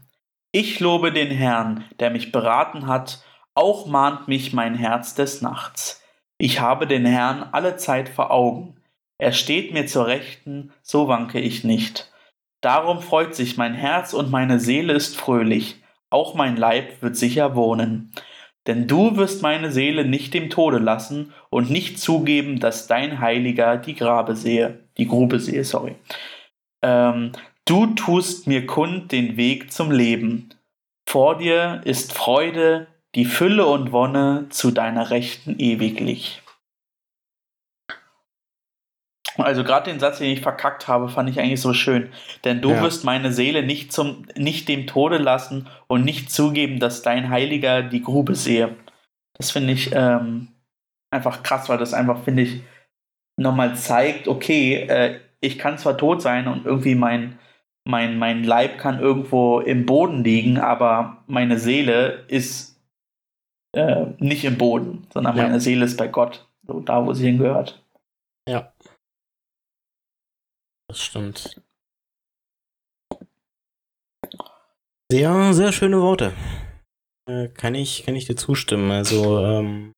[0.52, 6.04] Ich lobe den Herrn, der mich beraten hat, auch mahnt mich mein Herz des Nachts.
[6.40, 8.82] Ich habe den Herrn alle Zeit vor Augen.
[9.20, 12.12] Er steht mir zur Rechten, so wanke ich nicht.
[12.62, 17.56] Darum freut sich mein Herz und meine Seele ist fröhlich, auch mein Leib wird sicher
[17.56, 18.12] wohnen.
[18.68, 23.78] Denn du wirst meine Seele nicht dem Tode lassen und nicht zugeben, dass dein Heiliger
[23.78, 25.96] die Grabe sehe, die Grube sehe, sorry.
[26.84, 27.32] Ähm,
[27.66, 30.50] du tust mir kund den Weg zum Leben.
[31.08, 36.42] Vor dir ist Freude, die Fülle und Wonne zu deiner Rechten ewiglich.
[39.38, 42.10] Also gerade den Satz, den ich verkackt habe, fand ich eigentlich so schön.
[42.44, 42.82] Denn du ja.
[42.82, 47.84] wirst meine Seele nicht, zum, nicht dem Tode lassen und nicht zugeben, dass dein Heiliger
[47.84, 48.76] die Grube sehe.
[49.34, 50.50] Das finde ich ähm,
[51.12, 52.62] einfach krass, weil das einfach, finde ich,
[53.38, 57.38] nochmal zeigt, okay, äh, ich kann zwar tot sein und irgendwie mein,
[57.88, 62.82] mein, mein Leib kann irgendwo im Boden liegen, aber meine Seele ist
[63.74, 65.44] äh, nicht im Boden, sondern ja.
[65.44, 67.84] meine Seele ist bei Gott, so da, wo sie hingehört.
[68.50, 68.74] Ja.
[70.90, 71.62] Das stimmt.
[75.12, 76.34] Sehr, sehr schöne Worte.
[77.30, 78.92] Äh, kann ich, kann ich dir zustimmen.
[78.92, 79.94] Also, ähm,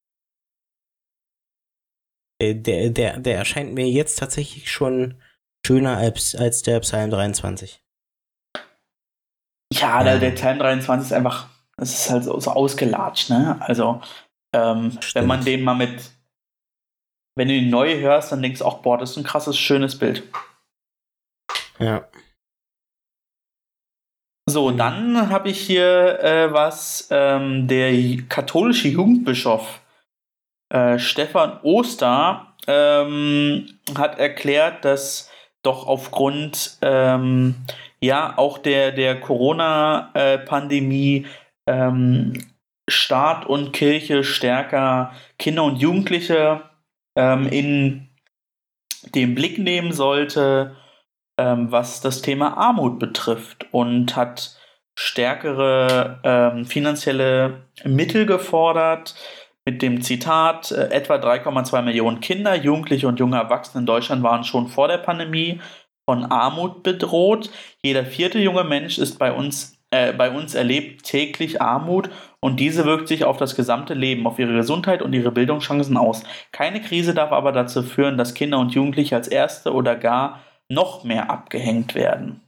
[2.42, 5.22] äh, der, der, der erscheint mir jetzt tatsächlich schon
[5.66, 7.84] schöner als, als der Psalm 23.
[9.74, 11.50] Ja, der, der Psalm 23 ist einfach
[11.80, 13.58] das ist halt so, so ausgelatscht, ne?
[13.62, 14.02] Also,
[14.54, 16.12] ähm, wenn man den mal mit,
[17.36, 19.98] wenn du ihn neu hörst, dann denkst du auch, boah, das ist ein krasses, schönes
[19.98, 20.24] Bild.
[21.80, 22.08] Ja.
[24.50, 27.94] So, dann habe ich hier äh, was, ähm, der
[28.28, 29.82] katholische Jugendbischof
[30.70, 35.32] äh, Stefan Oster ähm, hat erklärt, dass
[35.64, 37.56] doch aufgrund ähm,
[38.02, 41.26] ja auch der, der Corona-Pandemie
[41.68, 42.34] ähm,
[42.90, 46.64] Staat und Kirche stärker Kinder und Jugendliche
[47.16, 48.10] ähm, in
[49.16, 50.76] den Blick nehmen sollte,
[51.40, 54.58] ähm, was das Thema Armut betrifft und hat
[54.94, 59.16] stärkere ähm, finanzielle Mittel gefordert
[59.64, 64.44] mit dem Zitat, äh, etwa 3,2 Millionen Kinder, Jugendliche und junge Erwachsene in Deutschland waren
[64.44, 65.62] schon vor der Pandemie
[66.06, 67.50] von Armut bedroht.
[67.82, 72.10] Jeder vierte junge Mensch ist bei uns äh, bei uns erlebt täglich Armut
[72.42, 76.24] und diese wirkt sich auf das gesamte Leben, auf ihre Gesundheit und ihre Bildungschancen aus.
[76.52, 81.04] Keine Krise darf aber dazu führen, dass Kinder und Jugendliche als Erste oder gar noch
[81.04, 82.42] mehr abgehängt werden.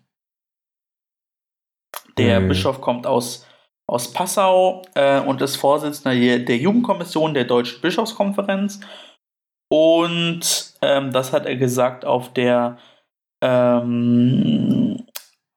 [2.17, 2.49] Der mhm.
[2.49, 3.47] Bischof kommt aus,
[3.87, 8.81] aus Passau äh, und ist Vorsitzender der Jugendkommission der Deutschen Bischofskonferenz.
[9.69, 12.77] Und ähm, das hat er gesagt auf der
[13.41, 15.05] ähm,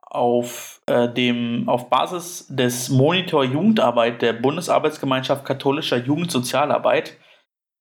[0.03, 7.18] auf äh, dem auf Basis des Monitor Jugendarbeit der Bundesarbeitsgemeinschaft katholischer Jugendsozialarbeit.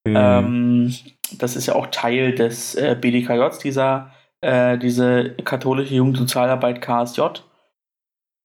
[0.05, 0.15] Mhm.
[0.17, 0.95] Ähm,
[1.37, 4.11] das ist ja auch Teil des äh, BDKJ, dieser
[4.43, 7.21] äh, diese katholische Jugendsozialarbeit KSJ.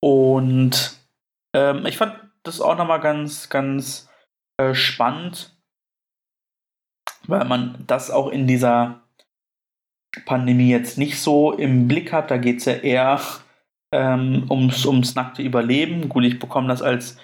[0.00, 0.96] Und
[1.54, 4.08] ähm, ich fand das auch nochmal ganz, ganz
[4.58, 5.56] äh, spannend,
[7.26, 9.02] weil man das auch in dieser
[10.24, 12.30] Pandemie jetzt nicht so im Blick hat.
[12.30, 13.20] Da geht es ja eher
[13.92, 16.08] ähm, ums, ums nackte Überleben.
[16.08, 17.18] Gut, ich bekomme das als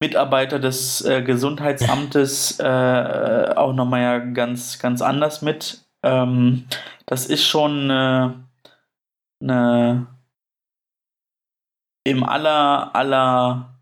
[0.00, 5.83] Mitarbeiter des äh, Gesundheitsamtes äh, auch nochmal ja ganz, ganz anders mit.
[6.04, 6.66] Ähm,
[7.06, 8.44] das ist schon eine,
[9.42, 10.06] eine
[12.06, 13.74] im aller, aller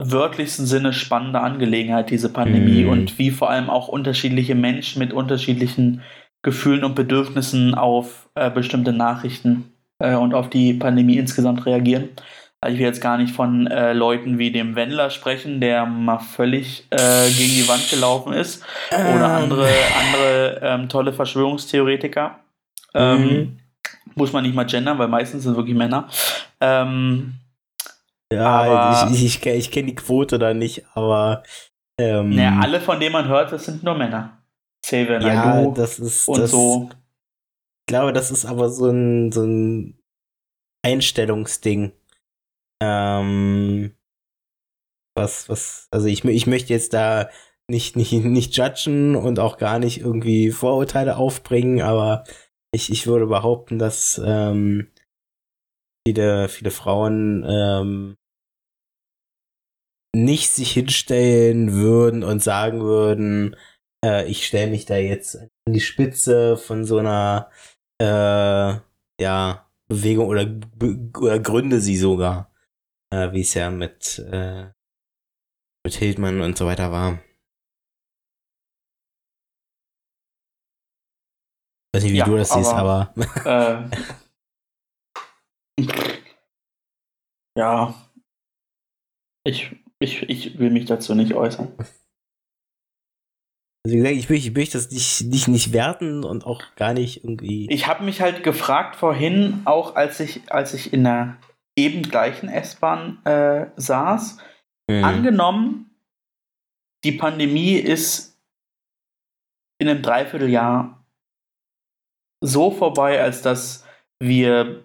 [0.00, 2.90] wörtlichsten Sinne spannende Angelegenheit, diese Pandemie, mhm.
[2.90, 6.02] und wie vor allem auch unterschiedliche Menschen mit unterschiedlichen
[6.42, 12.10] Gefühlen und Bedürfnissen auf äh, bestimmte Nachrichten äh, und auf die Pandemie insgesamt reagieren.
[12.60, 16.18] Also ich will jetzt gar nicht von äh, Leuten wie dem Wendler sprechen, der mal
[16.18, 18.64] völlig äh, gegen die Wand gelaufen ist.
[18.90, 19.16] Ähm.
[19.16, 19.68] Oder andere,
[20.00, 22.40] andere ähm, tolle Verschwörungstheoretiker.
[22.94, 23.58] Ähm, mhm.
[24.16, 26.08] Muss man nicht mal gendern, weil meistens sind wirklich Männer.
[26.60, 27.34] Ähm,
[28.32, 31.44] ja, ich, ich, ich, ich kenne die Quote da nicht, aber.
[32.00, 34.38] Ähm, naja, alle, von denen man hört, das sind nur Männer.
[34.82, 36.88] Xavier ja, das ist, und das, so.
[36.90, 39.98] Ich glaube, das ist aber so ein, so ein
[40.84, 41.92] Einstellungsding.
[42.80, 43.94] Ähm,
[45.16, 47.28] was, was, also ich, ich möchte jetzt da
[47.68, 52.24] nicht, nicht, nicht judgen und auch gar nicht irgendwie Vorurteile aufbringen, aber
[52.72, 54.90] ich, ich würde behaupten, dass ähm,
[56.06, 58.16] viele, viele Frauen ähm,
[60.16, 63.56] nicht sich hinstellen würden und sagen würden,
[64.04, 67.50] äh, ich stelle mich da jetzt an die Spitze von so einer
[68.00, 68.80] äh,
[69.20, 70.46] ja, Bewegung oder,
[71.18, 72.50] oder gründe sie sogar,
[73.10, 74.70] äh, wie es ja mit, äh,
[75.84, 77.20] mit Hildmann und so weiter war.
[81.98, 83.90] weiß nicht, wie ja, du das aber, siehst, aber.
[85.76, 85.84] Äh,
[87.58, 87.94] ja.
[89.44, 91.72] Ich, ich, ich will mich dazu nicht äußern.
[93.84, 97.24] Also wie gesagt, ich möchte, ich das nicht, nicht, nicht werten und auch gar nicht
[97.24, 97.70] irgendwie.
[97.70, 101.38] Ich habe mich halt gefragt vorhin, auch als ich, als ich in der
[101.78, 104.38] eben gleichen S-Bahn äh, saß,
[104.90, 105.04] mhm.
[105.04, 105.90] angenommen,
[107.04, 108.36] die Pandemie ist
[109.80, 111.04] in einem Dreivierteljahr
[112.40, 113.84] so vorbei, als dass
[114.20, 114.82] wir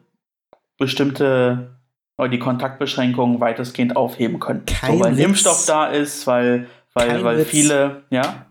[0.77, 1.75] bestimmte
[2.17, 4.65] oder die Kontaktbeschränkungen weitestgehend aufheben können.
[4.65, 5.25] Kein so, weil Witz.
[5.25, 8.45] Impfstoff da ist, weil, weil, weil viele, ja.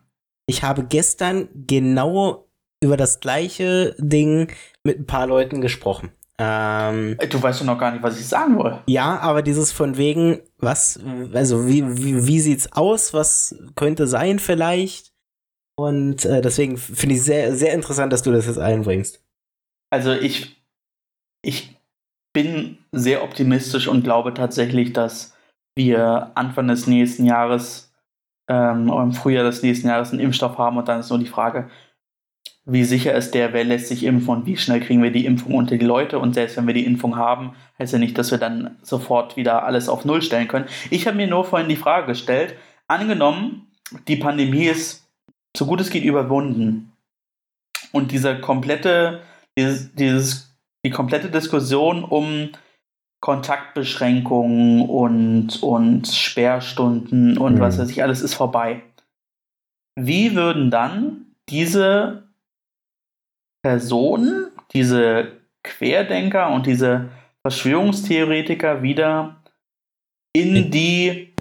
[0.46, 2.48] Ich habe gestern genau
[2.82, 4.52] über das gleiche Ding
[4.82, 6.10] mit ein paar Leuten gesprochen.
[6.38, 8.82] Ähm, du weißt doch noch gar nicht, was ich sagen wollte.
[8.86, 10.98] Ja, aber dieses von wegen, was,
[11.32, 13.12] also wie, wie, wie sieht's aus?
[13.12, 15.12] Was könnte sein vielleicht?
[15.76, 19.22] Und äh, deswegen finde ich sehr, sehr interessant, dass du das jetzt einbringst.
[19.90, 20.62] Also ich,
[21.42, 21.76] ich
[22.32, 25.36] bin sehr optimistisch und glaube tatsächlich, dass
[25.76, 27.92] wir Anfang des nächsten Jahres
[28.48, 31.70] ähm, im Frühjahr des nächsten Jahres einen Impfstoff haben und dann ist nur die Frage,
[32.64, 35.54] wie sicher ist der, wer lässt sich impfen und wie schnell kriegen wir die Impfung
[35.54, 38.38] unter die Leute und selbst wenn wir die Impfung haben, heißt ja nicht, dass wir
[38.38, 40.66] dann sofort wieder alles auf Null stellen können.
[40.90, 42.54] Ich habe mir nur vorhin die Frage gestellt,
[42.86, 43.66] angenommen,
[44.06, 45.02] die Pandemie ist
[45.56, 46.92] so gut es geht überwunden.
[47.92, 49.20] Und diese komplette,
[49.58, 52.50] dieses, dieses, die komplette Diskussion um
[53.20, 57.60] Kontaktbeschränkungen und, und Sperrstunden und mhm.
[57.60, 58.82] was weiß ich alles ist vorbei.
[59.94, 62.21] Wie würden dann diese
[63.62, 67.10] Personen, diese Querdenker und diese
[67.42, 69.42] Verschwörungstheoretiker wieder
[70.32, 71.34] in die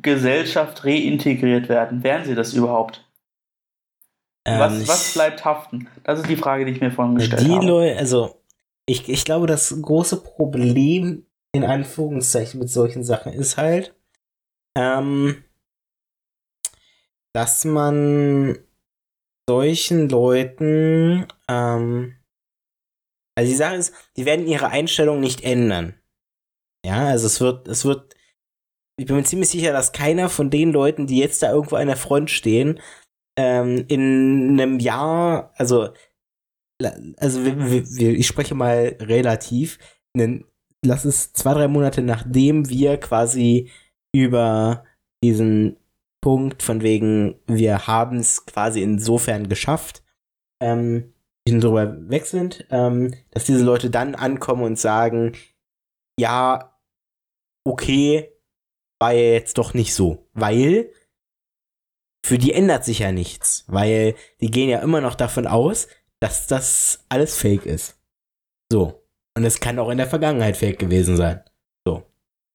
[0.00, 2.02] Gesellschaft reintegriert werden?
[2.02, 3.08] Werden sie das überhaupt?
[4.44, 5.88] Ähm, was, was bleibt haften?
[6.04, 7.66] Das ist die Frage, die ich mir vorhin gestellt die habe.
[7.66, 8.42] Leute, also
[8.86, 13.94] ich, ich glaube, das große Problem in Anführungszeichen mit solchen Sachen ist halt,
[14.76, 15.44] ähm,
[17.34, 18.58] dass man
[19.48, 22.16] solchen Leuten, ähm,
[23.36, 25.94] also die Sache ist, die werden ihre Einstellung nicht ändern.
[26.84, 28.14] Ja, also es wird, es wird
[28.98, 31.86] ich bin mir ziemlich sicher, dass keiner von den Leuten, die jetzt da irgendwo an
[31.86, 32.80] der Front stehen,
[33.38, 35.88] ähm, in einem Jahr, also,
[37.16, 39.78] also ich spreche mal relativ,
[40.14, 40.44] einen,
[40.84, 43.70] lass es zwei, drei Monate nachdem wir quasi
[44.14, 44.84] über
[45.24, 45.76] diesen
[46.22, 50.02] Punkt von wegen, wir haben es quasi insofern geschafft,
[50.62, 51.12] ähm,
[51.46, 55.32] drüber weg sind, ähm, dass diese Leute dann ankommen und sagen,
[56.18, 56.78] ja,
[57.66, 58.32] okay,
[59.00, 60.92] war ja jetzt doch nicht so, weil
[62.24, 65.88] für die ändert sich ja nichts, weil die gehen ja immer noch davon aus,
[66.20, 68.00] dass das alles fake ist.
[68.70, 69.04] So.
[69.36, 71.42] Und es kann auch in der Vergangenheit fake gewesen sein.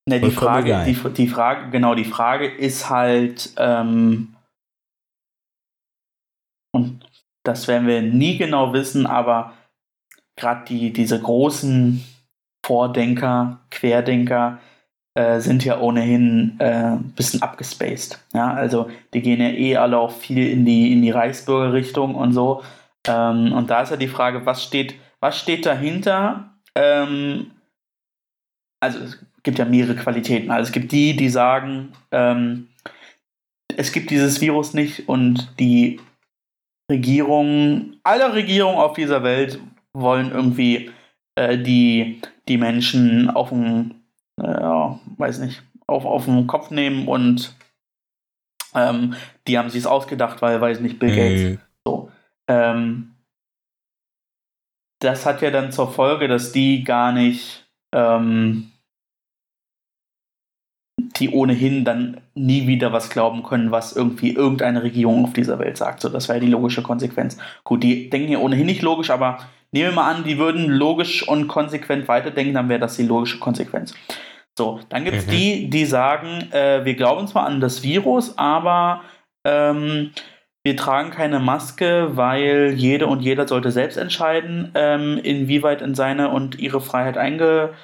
[0.08, 4.36] Ne, die, Frage, die, die, Frage, genau, die Frage ist halt, ähm,
[6.74, 7.06] und
[7.44, 9.52] das werden wir nie genau wissen, aber
[10.38, 12.06] gerade die, diese großen
[12.66, 14.60] Vordenker, Querdenker,
[15.14, 18.24] äh, sind ja ohnehin äh, ein bisschen abgespaced.
[18.34, 22.32] Ja, also die gehen ja eh alle auch viel in die, in die Reichsbürgerrichtung und
[22.32, 22.64] so.
[23.06, 26.52] Ähm, und da ist ja die Frage, was steht, was steht dahinter?
[26.76, 27.52] Ähm,
[28.80, 29.00] also
[29.48, 30.52] gibt ja mehrere Qualitäten.
[30.52, 32.68] Also es gibt die, die sagen, ähm,
[33.78, 36.02] es gibt dieses Virus nicht und die
[36.92, 39.62] Regierungen, alle Regierungen auf dieser Welt
[39.94, 40.92] wollen irgendwie
[41.36, 44.04] äh, die, die Menschen auf den,
[44.38, 47.56] äh, weiß nicht, auf, auf den Kopf nehmen und
[48.76, 49.16] ähm,
[49.48, 51.42] die haben sich es ausgedacht, weil, weiß nicht, Bill Gates.
[51.42, 51.60] Mhm.
[51.88, 52.12] So.
[52.50, 53.16] Ähm,
[55.00, 58.74] das hat ja dann zur Folge, dass die gar nicht, ähm,
[61.18, 65.78] die ohnehin dann nie wieder was glauben können, was irgendwie irgendeine Regierung auf dieser Welt
[65.78, 66.02] sagt.
[66.02, 67.38] So, das wäre die logische Konsequenz.
[67.64, 69.40] Gut, die denken ja ohnehin nicht logisch, aber
[69.72, 73.40] nehmen wir mal an, die würden logisch und konsequent weiterdenken, dann wäre das die logische
[73.40, 73.94] Konsequenz.
[74.58, 75.32] So, dann gibt es mhm.
[75.32, 79.02] die, die sagen, äh, wir glauben zwar an das Virus, aber
[79.46, 80.12] ähm,
[80.64, 86.30] wir tragen keine Maske, weil jede und jeder sollte selbst entscheiden, ähm, inwieweit in seine
[86.30, 87.80] und ihre Freiheit eingegriffen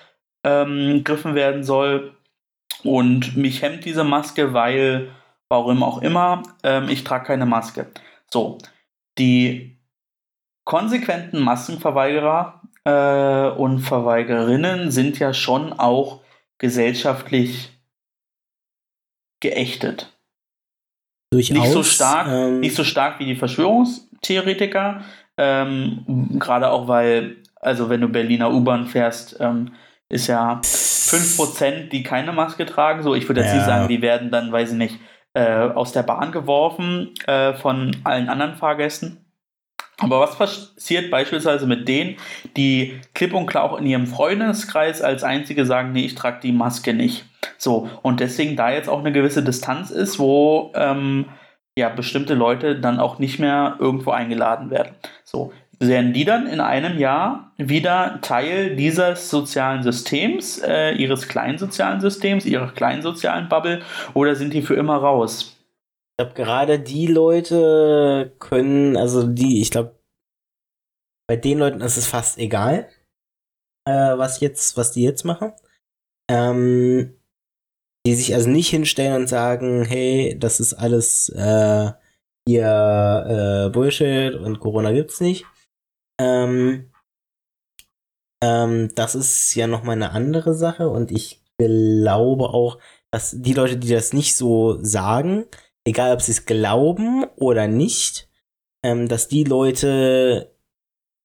[1.35, 2.13] werden soll.
[2.83, 5.11] Und mich hemmt diese Maske, weil,
[5.49, 7.87] warum auch immer, ähm, ich trage keine Maske.
[8.29, 8.57] So,
[9.17, 9.77] die
[10.65, 16.21] konsequenten Maskenverweigerer äh, und Verweigerinnen sind ja schon auch
[16.57, 17.71] gesellschaftlich
[19.41, 20.13] geächtet.
[21.31, 25.03] Durchaus, nicht so stark, ähm, nicht so stark wie die Verschwörungstheoretiker.
[25.37, 29.73] Ähm, Gerade auch weil, also wenn du Berliner U-Bahn fährst, ähm,
[30.09, 30.61] ist ja
[31.03, 33.03] 5%, die keine Maske tragen.
[33.03, 33.55] So, ich würde jetzt ja.
[33.57, 34.99] nicht sagen, die werden dann, weiß ich nicht,
[35.33, 39.23] äh, aus der Bahn geworfen äh, von allen anderen Fahrgästen.
[39.99, 42.17] Aber was passiert beispielsweise mit denen,
[42.57, 46.51] die klipp und klar auch in ihrem Freundeskreis als einzige sagen, nee, ich trage die
[46.51, 47.25] Maske nicht.
[47.57, 51.25] So, und deswegen da jetzt auch eine gewisse Distanz ist, wo ähm,
[51.77, 54.95] ja bestimmte Leute dann auch nicht mehr irgendwo eingeladen werden.
[55.23, 55.53] So,
[55.87, 62.01] werden die dann in einem Jahr wieder Teil dieses sozialen Systems, äh, ihres kleinen sozialen
[62.01, 63.81] Systems, ihrer kleinen sozialen Bubble,
[64.13, 65.57] oder sind die für immer raus?
[66.11, 69.99] Ich glaube, gerade die Leute können, also die, ich glaube,
[71.27, 72.87] bei den Leuten ist es fast egal,
[73.87, 75.53] äh, was jetzt, was die jetzt machen.
[76.29, 77.15] Ähm,
[78.05, 81.91] die sich also nicht hinstellen und sagen, hey, das ist alles äh,
[82.47, 85.45] hier äh, Bullshit und Corona gibt's nicht.
[86.19, 86.91] Ähm,
[88.43, 92.79] ähm, das ist ja nochmal eine andere Sache und ich glaube auch,
[93.11, 95.45] dass die Leute, die das nicht so sagen,
[95.85, 98.29] egal ob sie es glauben oder nicht,
[98.83, 100.53] ähm, dass die Leute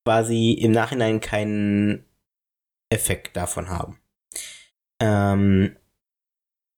[0.06, 2.04] quasi im Nachhinein keinen
[2.90, 4.00] Effekt davon haben.
[5.02, 5.76] Ähm,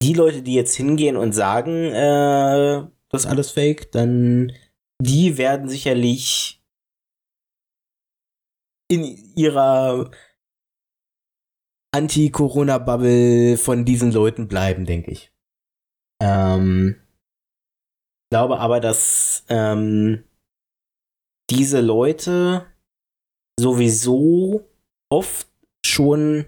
[0.02, 4.52] die Leute, die jetzt hingehen und sagen, äh, das ist alles fake, dann
[5.00, 6.59] die werden sicherlich
[8.90, 9.04] in
[9.36, 10.10] ihrer
[11.94, 15.32] Anti-Corona-Bubble von diesen Leuten bleiben, denke ich.
[16.20, 17.00] Ähm,
[18.30, 20.24] glaube aber, dass ähm,
[21.50, 22.66] diese Leute
[23.58, 24.68] sowieso
[25.08, 25.48] oft
[25.84, 26.46] schon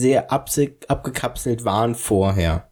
[0.00, 2.70] sehr abgekapselt waren vorher.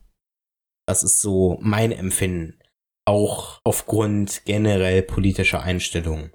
[0.86, 2.58] Das ist so mein Empfinden.
[3.06, 6.32] Auch aufgrund generell politischer Einstellungen.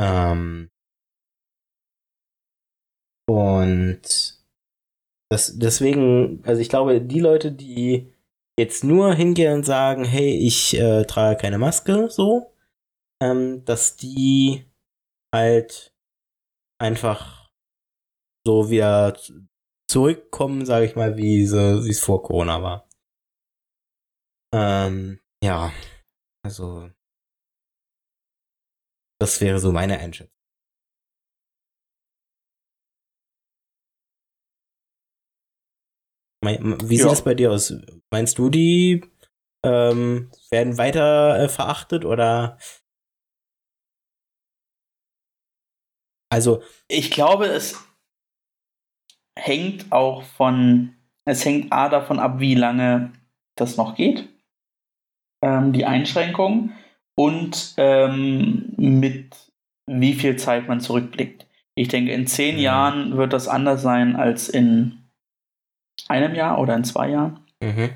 [0.00, 0.70] Ähm
[3.30, 4.02] und
[5.30, 8.12] das, deswegen, also ich glaube, die Leute, die
[8.58, 12.52] jetzt nur hingehen und sagen, hey, ich äh, trage keine Maske, so,
[13.22, 14.64] ähm, dass die
[15.32, 15.94] halt
[16.80, 17.48] einfach
[18.44, 19.16] so wieder
[19.88, 22.88] zurückkommen, sage ich mal, wie so, es vor Corona war.
[24.52, 25.72] Ähm, ja,
[26.44, 26.90] also
[29.20, 30.39] das wäre so meine Einschätzung.
[36.42, 37.74] Wie sieht es bei dir aus?
[38.10, 39.04] Meinst du, die
[39.62, 42.58] ähm, werden weiter äh, verachtet oder?
[46.30, 46.62] Also.
[46.88, 47.78] Ich glaube, es
[49.38, 53.12] hängt auch von, es hängt A davon ab, wie lange
[53.56, 54.28] das noch geht,
[55.42, 56.72] ähm, die Einschränkung
[57.16, 59.36] und ähm, mit
[59.86, 61.46] wie viel Zeit man zurückblickt.
[61.74, 62.62] Ich denke, in zehn mhm.
[62.62, 64.99] Jahren wird das anders sein als in
[66.10, 67.40] einem Jahr oder in zwei Jahren.
[67.62, 67.90] Mhm.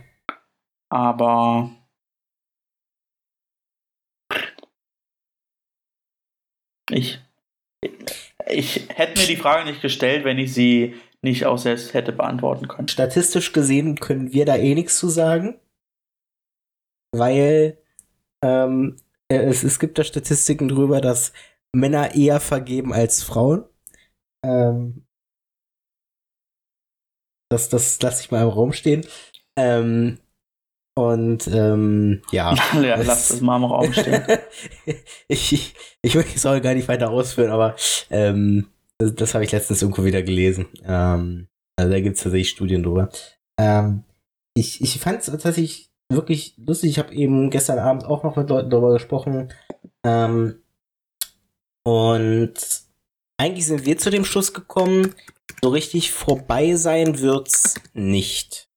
[0.91, 1.71] Aber
[6.91, 7.21] ich,
[8.49, 12.69] ich hätte mir die Frage nicht gestellt, wenn ich sie nicht auch selbst hätte beantworten
[12.69, 12.89] können.
[12.89, 15.59] Statistisch gesehen können wir da eh nichts zu sagen,
[17.13, 17.79] weil
[18.45, 18.97] ähm,
[19.29, 21.33] es, es gibt da Statistiken drüber, dass
[21.75, 23.65] Männer eher vergeben als Frauen.
[24.45, 25.04] Ähm,
[27.51, 29.07] das, das lasse ich mal im Raum stehen.
[29.57, 30.19] Ähm,
[30.97, 32.55] Und ähm, ja.
[32.75, 34.23] ja lass das mal im Raum stehen.
[35.29, 37.77] ich, ich, ich will es auch gar nicht weiter ausführen, aber
[38.11, 38.69] ähm,
[38.99, 40.67] das, das habe ich letztens irgendwo wieder gelesen.
[40.85, 43.09] Ähm, also da gibt es tatsächlich Studien drüber.
[43.59, 44.05] Ähm,
[44.57, 46.91] ich ich fand es tatsächlich wirklich lustig.
[46.91, 49.53] Ich habe eben gestern Abend auch noch mit Leuten darüber gesprochen.
[50.05, 50.63] Ähm,
[51.85, 52.55] und
[53.37, 55.15] eigentlich sind wir zu dem Schluss gekommen,
[55.63, 58.69] so richtig vorbei sein wird's nicht.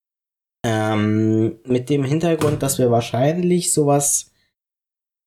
[0.65, 4.32] Ähm, mit dem Hintergrund, dass wir wahrscheinlich sowas,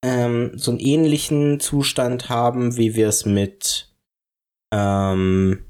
[0.05, 3.95] ähm, so einen ähnlichen Zustand haben, wie wir es mit
[4.73, 5.65] ähm,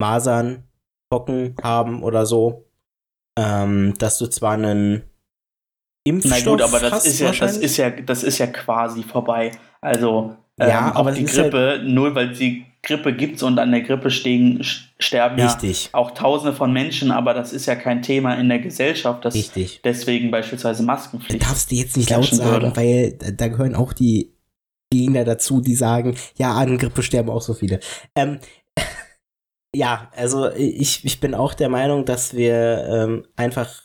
[0.00, 0.68] Masern,
[1.10, 2.68] Pocken haben oder so.
[3.38, 5.02] Ähm, dass du zwar einen
[6.04, 9.52] Impfstoff Na gut, aber das ist ja, das ist ja, das ist ja quasi vorbei.
[9.80, 13.70] Also Ja, ähm, aber auch die halt- Grippe, nur weil die Grippe gibt's und an
[13.70, 14.60] der Grippe stehen,
[14.98, 18.58] sterben ja Richtig, auch Tausende von Menschen, aber das ist ja kein Thema in der
[18.58, 19.80] Gesellschaft, dass richtig.
[19.84, 21.44] deswegen beispielsweise Maskenpflicht.
[21.44, 22.76] darfst du jetzt nicht laut sagen, würde.
[22.76, 24.34] weil da, da gehören auch die
[24.92, 27.78] Gegner dazu, die sagen, ja, an Grippe sterben auch so viele.
[28.16, 28.40] Ähm,
[29.74, 33.82] ja, also ich, ich bin auch der Meinung, dass wir ähm, einfach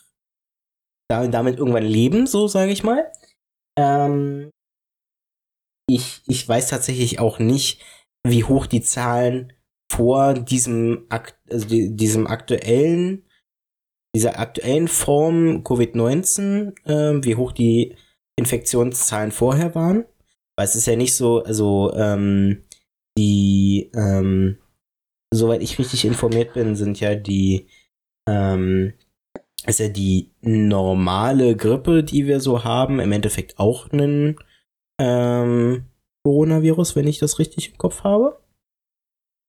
[1.08, 3.10] da, damit irgendwann leben, so sage ich mal.
[3.78, 4.50] Ähm,
[5.88, 7.82] ich, ich weiß tatsächlich auch nicht,
[8.30, 9.52] wie hoch die Zahlen
[9.90, 13.24] vor diesem, Akt, also die, diesem aktuellen,
[14.14, 17.96] dieser aktuellen Form Covid-19, ähm, wie hoch die
[18.36, 20.04] Infektionszahlen vorher waren.
[20.56, 22.64] Weil es ist ja nicht so, also ähm,
[23.16, 24.58] die, ähm,
[25.32, 27.68] soweit ich richtig informiert bin, sind ja die,
[28.28, 28.94] ähm,
[29.66, 34.36] ist ja die normale Grippe, die wir so haben, im Endeffekt auch ein
[35.00, 35.84] ähm,
[36.28, 38.38] Coronavirus, wenn ich das richtig im Kopf habe.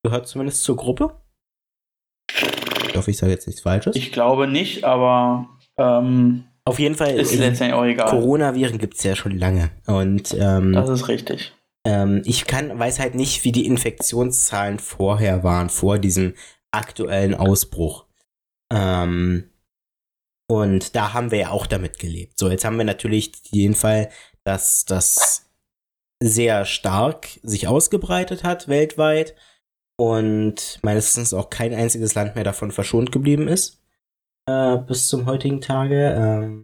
[0.01, 1.13] Gehört zumindest zur Gruppe.
[2.87, 3.97] Ich hoffe, ich sage jetzt nichts Falsches.
[3.97, 8.09] Ich glaube nicht, aber ähm, Auf jeden Fall, ist äh, letztendlich auch egal.
[8.09, 9.71] Coronaviren gibt es ja schon lange.
[9.87, 11.51] Und ähm, Das ist richtig.
[11.85, 16.33] ähm, ich kann, weiß halt nicht, wie die Infektionszahlen vorher waren, vor diesem
[16.71, 18.05] aktuellen Ausbruch.
[18.71, 19.49] Ähm,
[20.49, 22.39] und da haben wir ja auch damit gelebt.
[22.39, 24.09] So, jetzt haben wir natürlich den Fall,
[24.45, 25.48] dass das
[26.21, 29.35] sehr stark sich ausgebreitet hat weltweit
[29.97, 33.79] und meines Wissens auch kein einziges Land mehr davon verschont geblieben ist
[34.49, 36.13] äh, bis zum heutigen Tage.
[36.15, 36.63] Ähm,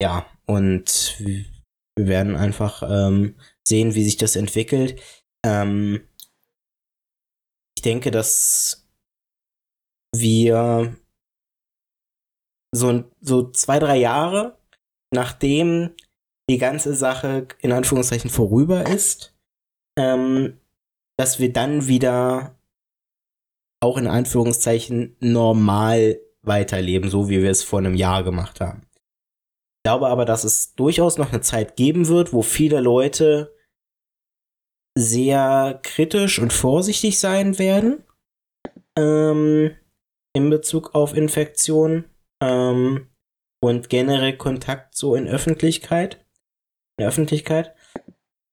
[0.00, 1.44] ja, und wir
[1.96, 3.36] werden einfach ähm,
[3.66, 5.00] sehen, wie sich das entwickelt.
[5.44, 6.06] Ähm,
[7.76, 8.88] ich denke, dass
[10.14, 10.96] wir
[12.72, 14.58] so, so zwei, drei Jahre,
[15.12, 15.94] nachdem
[16.48, 19.34] die ganze Sache in Anführungszeichen vorüber ist,
[19.98, 20.60] ähm,
[21.18, 22.56] dass wir dann wieder
[23.82, 28.82] auch in Anführungszeichen normal weiterleben, so wie wir es vor einem Jahr gemacht haben.
[29.78, 33.54] Ich glaube aber, dass es durchaus noch eine Zeit geben wird, wo viele Leute
[34.96, 38.02] sehr kritisch und vorsichtig sein werden
[38.96, 39.76] ähm,
[40.34, 42.06] in Bezug auf Infektionen
[42.42, 43.08] ähm,
[43.62, 46.25] und generell Kontakt so in Öffentlichkeit,
[46.98, 47.74] der Öffentlichkeit,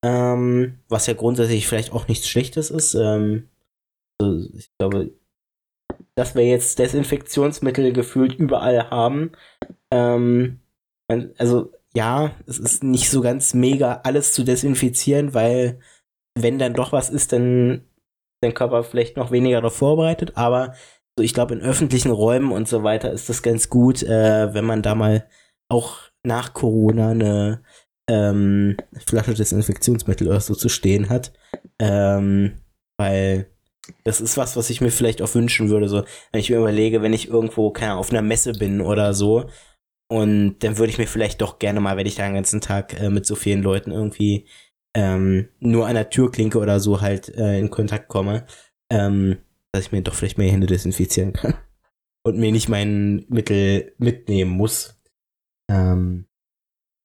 [0.04, 2.94] ähm, was ja grundsätzlich vielleicht auch nichts Schlechtes ist.
[2.96, 3.50] Ähm,
[4.22, 5.14] also ich glaube,
[6.16, 9.32] dass wir jetzt Desinfektionsmittel gefühlt überall haben.
[9.92, 10.60] Ähm,
[11.38, 15.80] also ja, es ist nicht so ganz mega alles zu desinfizieren, weil
[16.36, 17.86] wenn dann doch was ist, dann
[18.42, 20.36] dein Körper vielleicht noch weniger darauf vorbereitet.
[20.36, 20.74] Aber
[21.18, 24.66] so, ich glaube, in öffentlichen Räumen und so weiter ist das ganz gut, äh, wenn
[24.66, 25.28] man da mal
[25.70, 27.64] auch nach Corona eine
[28.10, 31.34] ähm, Flasche Desinfektionsmittel oder so zu stehen hat.
[31.80, 32.54] Ähm,
[32.98, 33.48] weil
[34.04, 35.90] das ist was, was ich mir vielleicht auch wünschen würde.
[35.90, 39.14] So, wenn ich mir überlege, wenn ich irgendwo, keine Ahnung, auf einer Messe bin oder
[39.14, 39.50] so,
[40.14, 43.00] und dann würde ich mir vielleicht doch gerne mal, wenn ich da den ganzen Tag
[43.02, 44.48] äh, mit so vielen Leuten irgendwie
[44.96, 48.46] ähm, nur an der Türklinke oder so halt äh, in Kontakt komme,
[48.92, 49.38] ähm,
[49.72, 51.56] dass ich mir doch vielleicht mehr Hände desinfizieren kann.
[52.26, 55.02] Und mir nicht mein Mittel mitnehmen muss.
[55.70, 56.28] Ähm,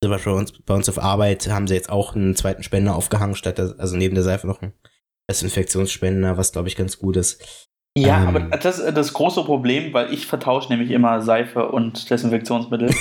[0.08, 2.96] zum Beispiel bei uns, bei uns auf Arbeit haben sie jetzt auch einen zweiten Spender
[2.96, 4.72] aufgehangen, statt der, also neben der Seife noch einen
[5.30, 7.68] Desinfektionsspender, was glaube ich ganz gut ist.
[7.96, 8.28] Ja, Ähm.
[8.28, 12.90] aber das ist das große Problem, weil ich vertausche nämlich immer Seife und Desinfektionsmittel.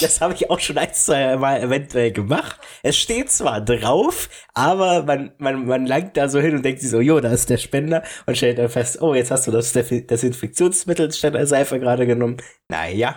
[0.00, 2.56] Das habe ich auch schon ein, zwei Mal eventuell gemacht.
[2.84, 6.90] Es steht zwar drauf, aber man, man, man langt da so hin und denkt sich
[6.90, 9.72] so, jo, da ist der Spender und stellt dann fest, oh, jetzt hast du das
[9.72, 12.36] Desinfektionsmittel statt der Seife gerade genommen.
[12.68, 13.16] Naja.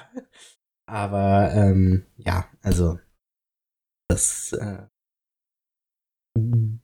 [0.91, 2.99] Aber, ähm, ja, also,
[4.09, 4.87] das, äh,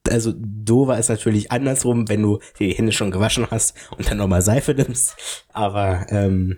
[0.10, 4.42] also, dover ist natürlich andersrum, wenn du die Hände schon gewaschen hast und dann nochmal
[4.42, 5.44] Seife nimmst.
[5.50, 6.58] Aber, ähm,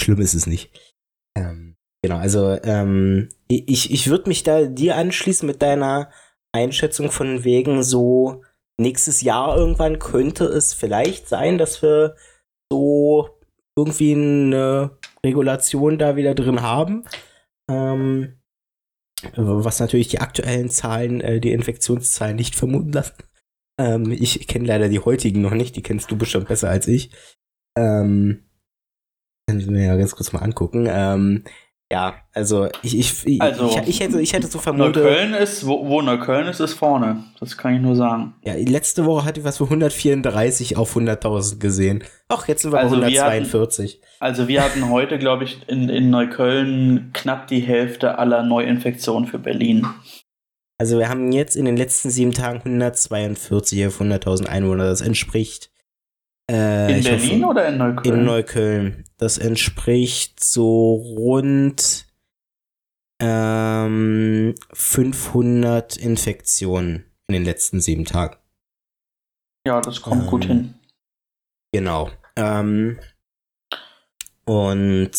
[0.00, 0.94] schlimm ist es nicht.
[1.36, 6.12] Ähm, genau, also ähm, ich, ich würde mich da dir anschließen mit deiner
[6.52, 8.44] Einschätzung von wegen so
[8.78, 12.14] nächstes Jahr irgendwann könnte es vielleicht sein, dass wir
[12.70, 13.33] so
[13.76, 17.04] irgendwie eine Regulation da wieder drin haben.
[17.70, 18.40] Ähm,
[19.36, 23.16] was natürlich die aktuellen Zahlen, äh, die Infektionszahlen nicht vermuten lassen.
[23.80, 27.10] Ähm, ich kenne leider die heutigen noch nicht, die kennst du bestimmt besser als ich.
[27.76, 28.44] Ähm,
[29.48, 30.86] können wir ja ganz kurz mal angucken.
[30.88, 31.44] Ähm,
[31.94, 34.96] ja, also ich, ich, Also, ich, ich, hätte, ich hätte so vermutet.
[34.96, 37.22] Neukölln ist, wo, wo Neukölln ist, ist vorne.
[37.38, 38.34] Das kann ich nur sagen.
[38.44, 42.02] Ja, letzte Woche hatte ich was für 134 auf 100.000 gesehen.
[42.26, 44.00] Ach, jetzt sind wir Also bei wir 142.
[44.18, 49.38] Also wir hatten heute, glaube ich, in, in Neukölln knapp die Hälfte aller Neuinfektionen für
[49.38, 49.86] Berlin.
[50.76, 54.86] Also wir haben jetzt in den letzten sieben Tagen 142 auf 100.000 Einwohner.
[54.86, 55.70] Das entspricht
[56.50, 58.18] äh, In Berlin hoffe, oder in Neukölln?
[58.18, 59.04] in Neukölln.
[59.16, 62.06] Das entspricht so rund
[63.20, 68.36] ähm, 500 Infektionen in den letzten sieben Tagen.
[69.66, 70.74] ja, das kommt gut Ähm, hin.
[71.72, 72.10] Genau.
[72.36, 72.98] Ähm,
[74.44, 75.12] und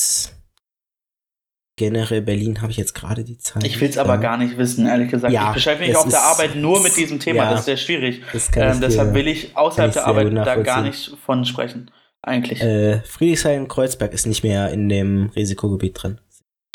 [1.77, 3.65] generell Berlin habe ich jetzt gerade die Zahl.
[3.65, 5.33] Ich will es aber gar nicht wissen, ehrlich gesagt.
[5.33, 7.43] Ja, ich beschäftige mich auf der ist- Arbeit nur mit es- diesem Thema.
[7.43, 7.49] ja.
[7.51, 8.21] Das ist sehr schwierig.
[8.55, 11.91] Ähm, deshalb will ich außerhalb ich der Arbeit da gar nicht von sprechen.
[12.21, 12.61] Eigentlich.
[12.61, 16.19] Äh, Friedrichshain-Kreuzberg ist nicht mehr in dem Risikogebiet drin.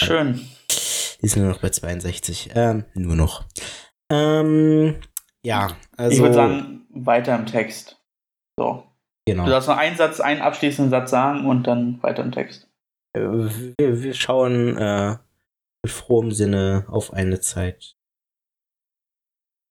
[0.00, 0.40] Schön.
[1.22, 2.50] Die sind nur noch bei 62.
[2.54, 3.44] Ähm, nur noch.
[4.10, 4.96] Ähm,
[5.42, 6.12] ja, also.
[6.14, 7.96] ich würde sagen, weiter im Text.
[8.58, 8.84] So.
[9.26, 9.44] genau.
[9.44, 12.68] Du darfst noch einen Satz, einen abschließenden Satz sagen und dann weiter im Text.
[13.12, 15.16] Wir, wir schauen äh,
[15.82, 17.96] mit frohem Sinne auf eine Zeit,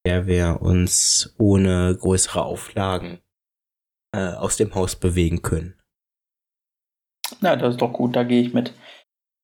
[0.03, 3.19] in der wir uns ohne größere Auflagen
[4.13, 5.75] äh, aus dem Haus bewegen können.
[7.41, 8.73] Na, das ist doch gut, da gehe ich mit.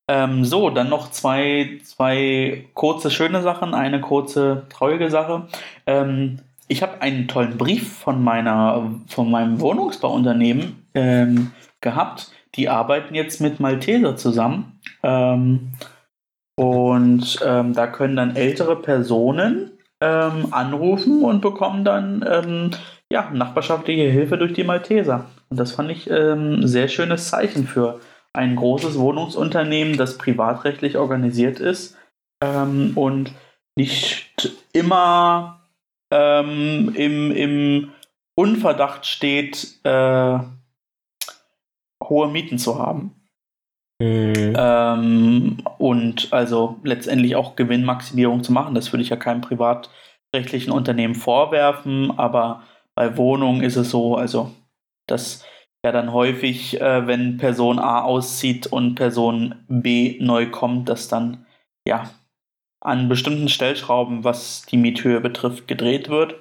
[0.08, 5.48] Ähm, so, dann noch zwei, zwei kurze, schöne Sachen, eine kurze, traurige Sache.
[5.86, 12.32] Ähm, ich habe einen tollen Brief von, meiner, von meinem Wohnungsbauunternehmen ähm, gehabt.
[12.56, 14.80] Die arbeiten jetzt mit Malteser zusammen.
[15.04, 15.74] Ähm,
[16.58, 22.72] und ähm, da können dann ältere Personen ähm, anrufen und bekommen dann ähm,
[23.12, 25.26] ja, nachbarschaftliche Hilfe durch die Malteser.
[25.50, 28.00] Und das fand ich ähm, ein sehr schönes Zeichen für
[28.34, 31.98] ein großes Wohnungsunternehmen, das privatrechtlich organisiert ist
[32.44, 33.32] ähm, und
[33.78, 35.62] nicht immer
[36.12, 37.92] ähm, im, im
[38.38, 40.40] Unverdacht steht, äh,
[42.10, 43.16] hohe Mieten zu haben.
[44.02, 44.54] Mhm.
[44.58, 48.76] Ähm, und also letztendlich auch Gewinnmaximierung zu machen.
[48.76, 52.64] Das würde ich ja keinem privatrechtlichen Unternehmen vorwerfen, aber
[52.96, 54.52] bei Wohnungen ist es so, also
[55.08, 55.46] dass
[55.86, 61.46] ja dann häufig, äh, wenn Person A auszieht und Person B neu kommt, dass dann
[61.88, 62.10] ja
[62.82, 66.36] an bestimmten Stellschrauben, was die Miethöhe betrifft, gedreht wird.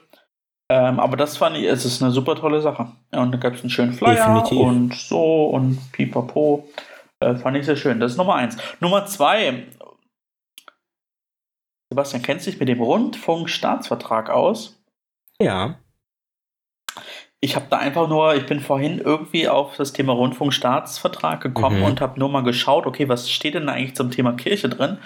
[0.71, 2.93] Ähm, aber das fand ich, es ist eine super tolle Sache.
[3.13, 4.59] Und da gab es einen schönen Flyer Definitiv.
[4.59, 6.69] und so und pipapo.
[7.21, 8.01] Äh, fand ich sehr schön.
[8.01, 8.57] Das ist Nummer eins.
[8.81, 9.67] Nummer zwei.
[11.91, 14.81] Sebastian, kennst du dich mit dem Rundfunkstaatsvertrag aus?
[15.41, 15.79] ja.
[17.45, 21.85] Ich habe da einfach nur, ich bin vorhin irgendwie auf das Thema Rundfunkstaatsvertrag gekommen Mhm.
[21.85, 24.97] und habe nur mal geschaut, okay, was steht denn eigentlich zum Thema Kirche drin?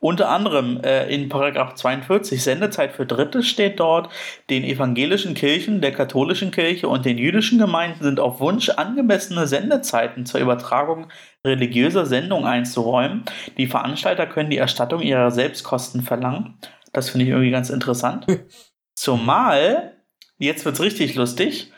[0.00, 4.08] Unter anderem äh, in Paragraph 42 Sendezeit für Dritte steht dort,
[4.48, 10.24] den evangelischen Kirchen, der katholischen Kirche und den jüdischen Gemeinden sind auf Wunsch angemessene Sendezeiten
[10.24, 11.08] zur Übertragung
[11.44, 13.24] religiöser Sendungen einzuräumen.
[13.58, 16.54] Die Veranstalter können die Erstattung ihrer Selbstkosten verlangen.
[16.94, 18.24] Das finde ich irgendwie ganz interessant.
[18.94, 19.98] Zumal,
[20.38, 21.72] jetzt wird es richtig lustig,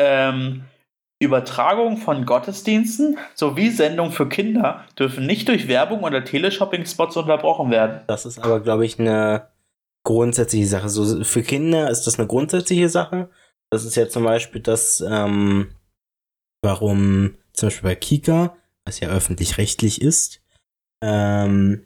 [0.00, 0.64] ähm,
[1.22, 8.00] Übertragung von Gottesdiensten sowie Sendungen für Kinder dürfen nicht durch Werbung oder Teleshopping-Spots unterbrochen werden.
[8.06, 9.48] Das ist aber, glaube ich, eine
[10.04, 10.88] grundsätzliche Sache.
[10.88, 13.30] So für Kinder ist das eine grundsätzliche Sache.
[13.70, 15.74] Das ist ja zum Beispiel das, ähm,
[16.64, 20.42] warum zum Beispiel bei Kika, was ja öffentlich-rechtlich ist,
[21.04, 21.84] ähm,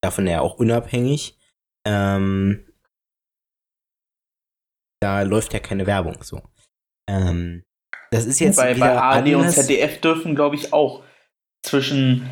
[0.00, 1.36] davon ja auch unabhängig,
[1.84, 2.64] ähm,
[5.00, 6.40] da läuft ja keine Werbung so.
[7.08, 7.62] Ähm,
[8.10, 9.50] das ist jetzt bei, wieder bei ARD und.
[9.50, 11.02] ZDF dürfen, glaube ich, auch
[11.62, 12.30] zwischen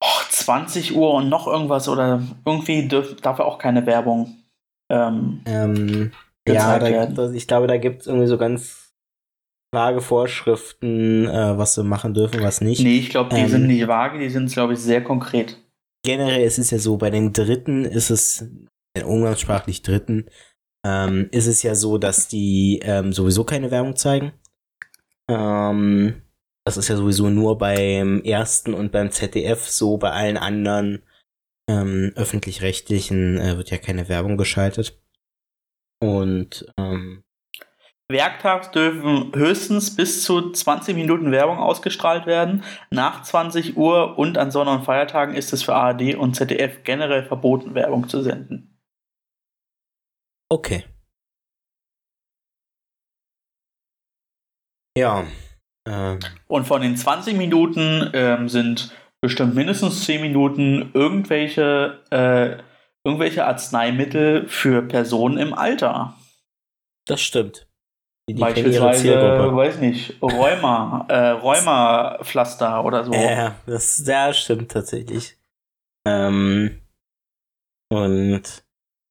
[0.00, 4.36] oh, 20 Uhr und noch irgendwas oder irgendwie dürf, darf auch keine Werbung.
[4.90, 6.12] Ähm, Ähm,
[6.46, 8.92] ja, da, ich glaube, da gibt es irgendwie so ganz
[9.72, 12.82] vage Vorschriften, äh, was sie machen dürfen, was nicht.
[12.82, 15.60] nee, ich glaube, die Ähm, sind nicht vage, die sind, glaube ich, sehr konkret.
[16.04, 18.46] Generell ist es ja so, bei den Dritten ist es,
[18.96, 20.26] äh, umgangssprachlich Dritten,
[20.84, 24.32] ähm, ist es ja so, dass die ähm, sowieso keine Werbung zeigen.
[25.28, 26.22] Ähm,
[26.66, 31.02] Das ist ja sowieso nur beim ersten und beim ZDF so, bei allen anderen
[31.68, 35.00] ähm, öffentlich-rechtlichen äh, wird ja keine Werbung geschaltet.
[36.00, 37.24] Und ähm,
[38.10, 42.62] Werktags dürfen höchstens bis zu 20 Minuten Werbung ausgestrahlt werden.
[42.90, 47.24] Nach 20 Uhr und an Sonn- und Feiertagen ist es für ARD und ZDF generell
[47.24, 48.73] verboten, Werbung zu senden.
[50.50, 50.84] Okay.
[54.96, 55.24] Ja.
[55.86, 62.62] Ähm, Und von den 20 Minuten ähm, sind bestimmt mindestens 10 Minuten irgendwelche, äh,
[63.04, 66.16] irgendwelche Arzneimittel für Personen im Alter.
[67.06, 67.68] das stimmt.
[68.28, 69.14] Die, die Beispielsweise,
[69.54, 73.12] weiß nicht, Rheuma, äh, Rheumapflaster oder so.
[73.12, 75.36] Ja, das, ja, stimmt tatsächlich.
[76.06, 76.80] Ähm,
[77.90, 78.63] und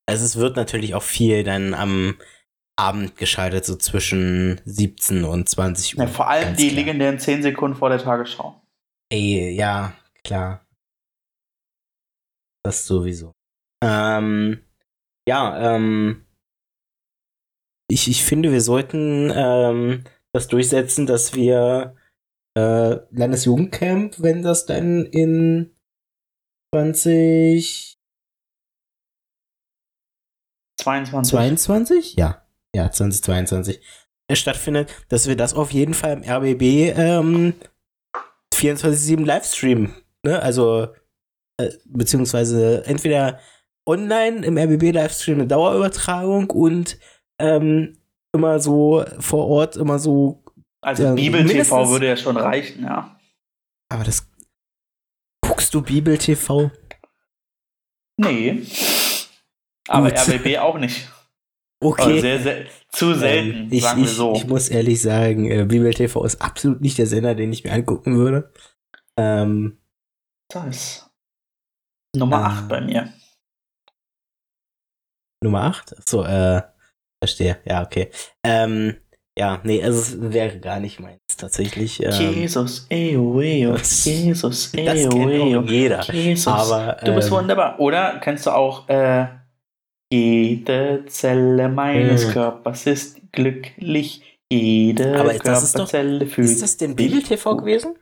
[0.05, 2.17] also es wird natürlich auch viel dann am
[2.75, 6.05] Abend geschaltet, so zwischen 17 und 20 Uhr.
[6.05, 6.79] Ja, vor allem die klar.
[6.79, 8.61] legendären 10 Sekunden vor der Tagesschau.
[9.11, 9.93] Ey, ja,
[10.23, 10.65] klar.
[12.63, 13.33] Das sowieso.
[13.83, 14.63] Ähm,
[15.27, 16.25] ja, ähm,
[17.89, 21.95] ich, ich finde, wir sollten ähm, das durchsetzen, dass wir
[22.57, 25.75] äh, Landesjugendcamp, wenn das dann in
[26.73, 27.92] 20
[30.84, 31.31] 22.
[31.31, 32.15] 22?
[32.15, 33.81] Ja, ja, 2022
[34.27, 37.53] äh, stattfindet, dass wir das auf jeden Fall im RBB ähm,
[38.53, 40.41] 24-7 Livestream, ne?
[40.41, 40.88] Also,
[41.57, 43.39] äh, beziehungsweise entweder
[43.88, 46.97] online im RBB Livestream eine Dauerübertragung und
[47.39, 47.97] ähm,
[48.34, 50.43] immer so vor Ort, immer so.
[50.81, 53.17] Also Ja, Bibel TV würde ja schon reichen, ja.
[53.89, 54.29] Aber das.
[55.45, 56.71] Guckst du Bibel TV?
[58.17, 58.63] Nee.
[59.93, 60.19] Aber Gut.
[60.27, 61.09] RBB auch nicht.
[61.83, 62.01] Okay.
[62.03, 64.33] Also sehr, sehr, zu selten, Ähm, ich, sagen wir ich, so.
[64.35, 67.71] ich muss ehrlich sagen, äh, Bibel TV ist absolut nicht der Sender, den ich mir
[67.73, 68.51] angucken würde.
[69.19, 69.79] Ähm,
[70.49, 71.09] das ist
[72.15, 72.47] Nummer Ah.
[72.47, 73.11] 8 bei mir.
[75.43, 75.95] Nummer 8?
[76.07, 76.61] So, äh,
[77.21, 77.59] verstehe.
[77.65, 78.09] Ja, okay.
[78.43, 78.95] Ähm,
[79.37, 82.01] ja, nee, also es wäre gar nicht meins, tatsächlich.
[82.03, 85.09] Ähm, Jesus, eo, das- Jesus, eo.
[85.59, 86.03] auch jeder.
[86.13, 87.79] Jesus, Aber, du bist ähm, wunderbar.
[87.79, 89.27] Oder kennst du auch, äh,
[90.14, 92.32] jede Zelle meines Mm.
[92.32, 94.39] Körpers ist glücklich.
[94.51, 97.95] Jede Aber ist das ist doch- Körperzelle fühlt Ist das denn Bibel TV gewesen?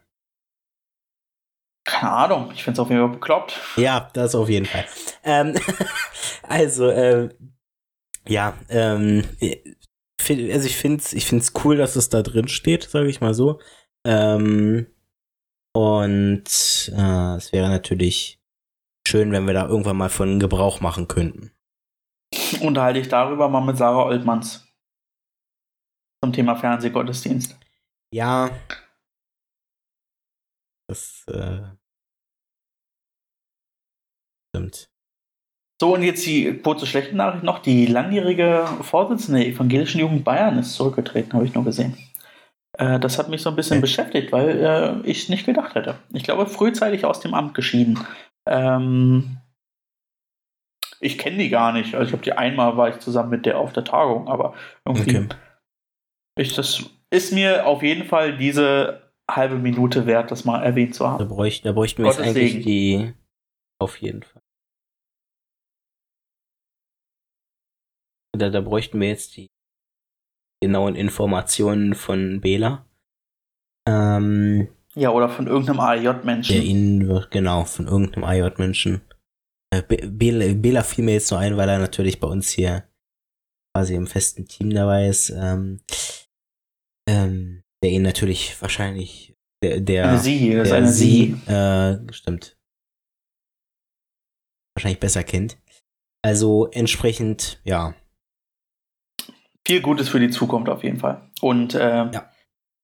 [1.86, 3.59] Keine Ahnung, ich finde es auf jeden Fall bekloppt.
[3.78, 4.86] Ja, das auf jeden Fall.
[5.24, 5.55] Ähm,
[6.43, 7.32] also, ähm,
[8.28, 13.09] ja, ähm, also ich finde es ich find's cool, dass es da drin steht, sage
[13.09, 13.59] ich mal so.
[14.05, 14.88] Ähm,
[15.74, 16.43] und
[16.95, 18.39] äh, es wäre natürlich
[19.07, 21.51] schön, wenn wir da irgendwann mal von Gebrauch machen könnten.
[22.61, 24.67] Unterhalte ich darüber mal mit Sarah Oltmanns.
[26.23, 27.57] Zum Thema Fernsehgottesdienst.
[28.13, 28.49] Ja.
[30.88, 31.61] Das äh,
[34.49, 34.89] stimmt.
[35.82, 37.59] So, und jetzt die kurze schlechte Nachricht noch.
[37.59, 41.97] Die langjährige Vorsitzende der Evangelischen Jugend Bayern ist zurückgetreten, habe ich nur gesehen.
[42.77, 43.82] Äh, das hat mich so ein bisschen Okay.
[43.82, 44.63] beschäftigt, weil
[45.03, 45.97] äh, ich nicht gedacht hätte.
[46.13, 47.99] Ich glaube, frühzeitig aus dem Amt geschieden.
[48.47, 49.38] Ähm,
[51.01, 51.95] ich kenne die gar nicht.
[51.95, 54.53] Also ich habe die einmal war ich zusammen mit der auf der Tagung, aber
[54.85, 55.29] irgendwie Okay.
[56.39, 61.03] ich, das ist mir auf jeden Fall diese halbe Minute wert, das mal erwähnt zu
[61.03, 61.27] Da, haben.
[61.27, 62.63] bräuchten, da bräuchten wir jetzt eigentlich Segen.
[62.63, 63.13] die.
[63.79, 64.41] Auf jeden Fall.
[68.37, 69.47] Da, da bräuchten wir jetzt die
[70.63, 72.85] genauen Informationen von Bela.
[73.87, 76.61] Ähm, Ja, oder von irgendeinem der AJ-Menschen.
[76.61, 79.01] Ihnen genau, von irgendeinem IJ-Menschen.
[79.74, 82.88] Äh, Be- Bela, Bela fiel mir jetzt nur ein, weil er natürlich bei uns hier
[83.74, 85.30] quasi im festen Team dabei ist.
[85.30, 85.80] Ähm,
[87.07, 91.51] ähm, der ihn natürlich wahrscheinlich, der, der Eine Sie, das der eine sie, Sie.
[91.51, 92.57] äh, stimmt.
[94.76, 95.57] Wahrscheinlich besser kennt.
[96.24, 97.95] Also entsprechend, ja.
[99.65, 101.30] Viel Gutes für die Zukunft auf jeden Fall.
[101.41, 102.32] Und äh, Ja.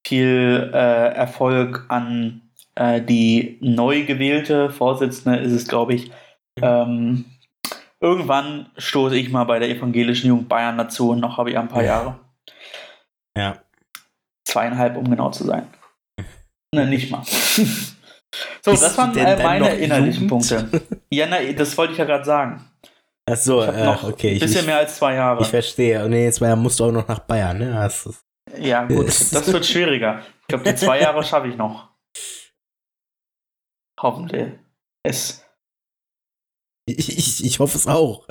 [0.05, 6.11] viel äh, Erfolg an äh, die neu gewählte Vorsitzende ist es, glaube ich.
[6.61, 7.25] Ähm,
[7.99, 11.67] irgendwann stoße ich mal bei der evangelischen Jugend Bayern dazu und noch habe ich ein
[11.67, 12.19] paar Jahre.
[13.37, 13.61] Ja.
[14.47, 15.67] Zweieinhalb, um genau zu sein.
[16.75, 17.23] Ne, nicht mal.
[17.25, 20.29] so, Bist das waren äh, meine innerlichen Jugend?
[20.29, 20.69] Punkte.
[21.09, 22.69] Ja, na, das wollte ich ja gerade sagen.
[23.25, 24.31] Achso, Ich habe äh, noch okay.
[24.31, 25.41] ein Ich, bisschen ich, mehr als zwei Jahre.
[25.41, 26.03] ich verstehe.
[26.03, 27.71] Und jetzt musst du auch noch nach Bayern, ne?
[27.71, 28.25] Das ist,
[28.59, 30.21] Ja, gut, das wird schwieriger.
[30.41, 31.87] Ich glaube, die zwei Jahre schaffe ich noch.
[34.01, 34.51] Hoffentlich.
[35.03, 35.45] Es.
[36.87, 38.27] Ich, ich, ich hoffe es auch.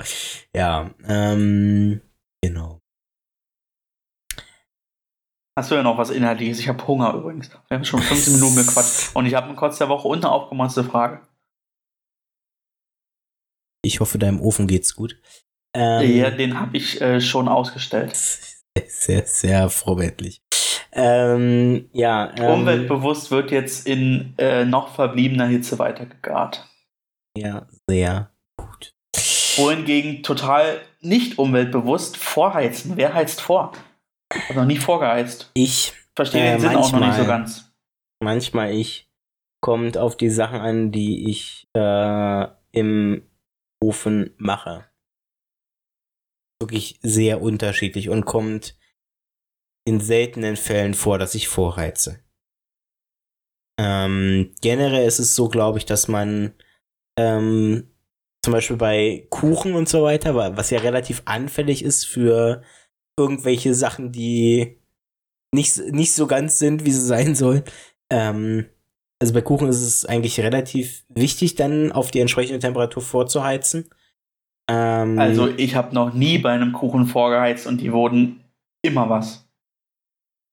[0.55, 2.01] Ja, ähm,
[2.41, 2.81] genau.
[5.57, 6.59] Hast du ja noch was Inhaltliches?
[6.59, 7.49] Ich habe Hunger übrigens.
[7.67, 9.09] Wir haben schon 15 Minuten gequatscht.
[9.15, 11.21] Und ich habe einen Kotz der Woche und eine aufgemotzte Frage.
[13.83, 15.19] Ich hoffe, deinem Ofen geht's gut.
[15.73, 18.15] Ähm, ja, den habe ich äh, schon ausgestellt.
[18.87, 20.43] Sehr, sehr vorbildlich.
[20.91, 22.31] Ähm, ja.
[22.37, 26.67] Ähm, Umweltbewusst wird jetzt in äh, noch verbliebener Hitze weitergegart.
[27.35, 28.31] Ja, sehr.
[29.57, 32.93] Wohingegen total nicht umweltbewusst vorheizen.
[32.95, 33.73] Wer heizt vor?
[34.33, 35.51] Habe noch nie vorgeheizt.
[35.53, 35.93] Ich.
[36.15, 37.71] Verstehe äh, den Sinn auch noch nicht so ganz.
[38.19, 39.09] Manchmal ich.
[39.61, 43.23] Kommt auf die Sachen an, die ich äh, im
[43.83, 44.85] Ofen mache.
[46.61, 48.77] Wirklich sehr unterschiedlich und kommt
[49.85, 52.19] in seltenen Fällen vor, dass ich vorheize.
[53.79, 56.53] Ähm, generell ist es so, glaube ich, dass man
[57.17, 57.91] ähm,
[58.43, 62.61] zum Beispiel bei Kuchen und so weiter, was ja relativ anfällig ist für
[63.17, 64.79] irgendwelche Sachen, die
[65.53, 67.63] nicht, nicht so ganz sind, wie sie sein sollen.
[68.11, 68.67] Ähm,
[69.19, 73.89] also bei Kuchen ist es eigentlich relativ wichtig, dann auf die entsprechende Temperatur vorzuheizen.
[74.69, 78.43] Ähm, also ich habe noch nie bei einem Kuchen vorgeheizt und die wurden
[78.83, 79.49] immer was.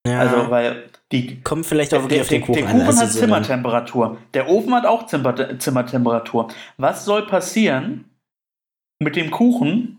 [0.07, 2.87] Ja, also weil die kommt vielleicht auch wirklich der, auf den Kuchen Der Kuchen an.
[2.87, 4.19] Also hat Zimmertemperatur.
[4.33, 6.49] Der Ofen hat auch Zimmer, Zimmertemperatur.
[6.77, 8.07] Was soll passieren
[9.01, 9.99] mit dem Kuchen,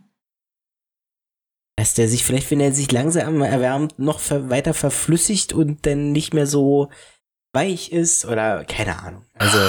[1.77, 6.33] dass der sich vielleicht, wenn er sich langsam erwärmt, noch weiter verflüssigt und dann nicht
[6.33, 6.89] mehr so
[7.53, 9.25] weich ist oder keine Ahnung.
[9.33, 9.59] Also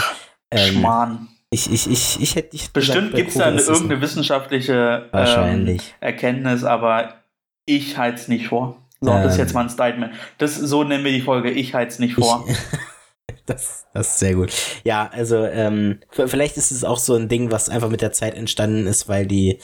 [0.50, 1.28] ähm, Schmarrn.
[1.50, 6.64] Ich, ich, ich, ich hätte ich Bestimmt gibt es da eine, irgendeine wissenschaftliche ähm, Erkenntnis,
[6.64, 7.22] aber
[7.66, 8.76] ich halte es nicht vor.
[9.00, 10.14] So, ähm, das ist jetzt mal ein Statement.
[10.38, 12.44] Das, so nennen wir die Folge, ich halte es nicht vor.
[12.48, 12.56] Ich,
[13.46, 14.52] das, das ist sehr gut.
[14.84, 18.34] Ja, also ähm, vielleicht ist es auch so ein Ding, was einfach mit der Zeit
[18.34, 19.58] entstanden ist, weil die,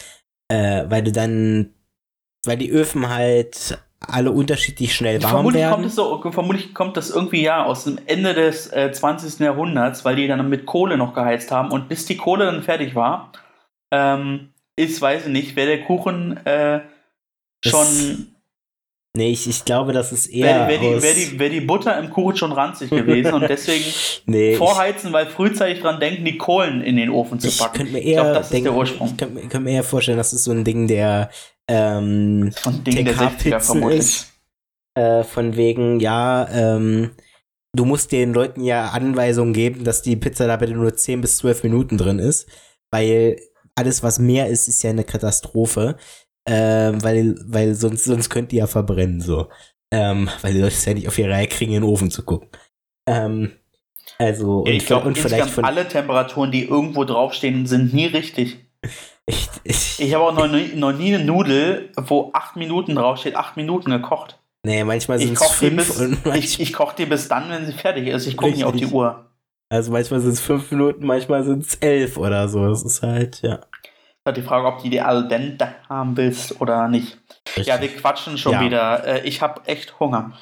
[0.49, 1.75] äh, weil du dann
[2.45, 5.75] weil die Öfen halt alle unterschiedlich schnell warm vermutlich werden.
[5.75, 9.39] Kommt es so, vermutlich kommt das irgendwie ja aus dem Ende des äh, 20.
[9.41, 12.95] Jahrhunderts, weil die dann mit Kohle noch geheizt haben und bis die Kohle dann fertig
[12.95, 13.31] war,
[13.93, 16.81] ähm, ist, weiß ich nicht, wäre der Kuchen äh,
[17.65, 18.32] schon
[19.15, 20.67] Nee, ich, ich glaube, das ist eher.
[20.67, 23.85] Wäre wär die, wär die, wär die Butter im Kuchen schon ranzig gewesen und deswegen
[24.27, 27.73] nee, vorheizen, weil frühzeitig dran denken, die Kohlen in den Ofen zu packen.
[27.73, 29.09] Ich könnte mir eher ich glaub, das denken, ist der Ursprung.
[29.09, 31.31] Ich könnte könnt mir eher vorstellen, das ist so ein Ding der
[31.69, 33.99] ähm, von Ding der 60er vermutlich.
[33.99, 34.33] Ist,
[34.95, 37.11] äh, von wegen, ja, ähm,
[37.75, 41.39] du musst den Leuten ja Anweisungen geben, dass die Pizza da bitte nur 10 bis
[41.39, 42.49] 12 Minuten drin ist,
[42.91, 43.39] weil
[43.75, 45.97] alles, was mehr ist, ist ja eine Katastrophe.
[46.47, 49.49] Ähm, weil, weil sonst, sonst könnt ihr ja verbrennen, so.
[49.93, 52.25] Ähm, weil die Leute es ja nicht auf ihre Reihe kriegen, in den Ofen zu
[52.25, 52.49] gucken.
[53.07, 53.53] Ähm,
[54.19, 58.59] also, ja, ich glaube, vielleicht von alle Temperaturen, die irgendwo draufstehen, sind nie richtig.
[59.27, 63.37] Ich, ich, ich habe auch noch nie, noch nie eine Nudel, wo acht Minuten draufsteht,
[63.37, 64.41] acht Minuten gekocht.
[64.65, 65.99] Nee, manchmal sind es fünf.
[65.99, 68.27] Bis, ich, ich koche die bis dann, wenn sie fertig ist.
[68.27, 69.27] Ich gucke nicht auf die Uhr.
[69.69, 72.69] Also manchmal sind es fünf Minuten, manchmal sind es elf oder so.
[72.69, 73.61] Das ist halt, ja
[74.25, 77.19] halt die Frage, ob du die al dente haben willst oder nicht.
[77.49, 77.67] Richtig.
[77.67, 78.61] Ja, wir quatschen schon ja.
[78.61, 79.07] wieder.
[79.07, 80.39] Äh, ich habe echt Hunger.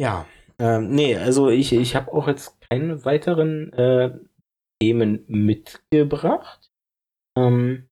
[0.00, 0.26] Ja,
[0.58, 4.18] ähm, nee, also ich, ich habe auch jetzt keine weiteren äh,
[4.80, 6.70] Themen mitgebracht.
[7.36, 7.88] Ähm,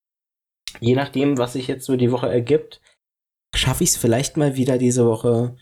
[0.81, 2.81] je nachdem, was sich jetzt so die Woche ergibt,
[3.55, 5.57] schaffe ich es vielleicht mal wieder diese Woche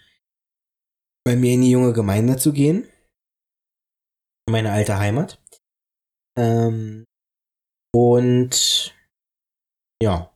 [1.25, 2.89] bei mir in die junge Gemeinde zu gehen.
[4.49, 5.41] Meine alte Heimat.
[6.39, 7.05] Ähm,
[7.95, 8.96] und
[10.03, 10.31] ja.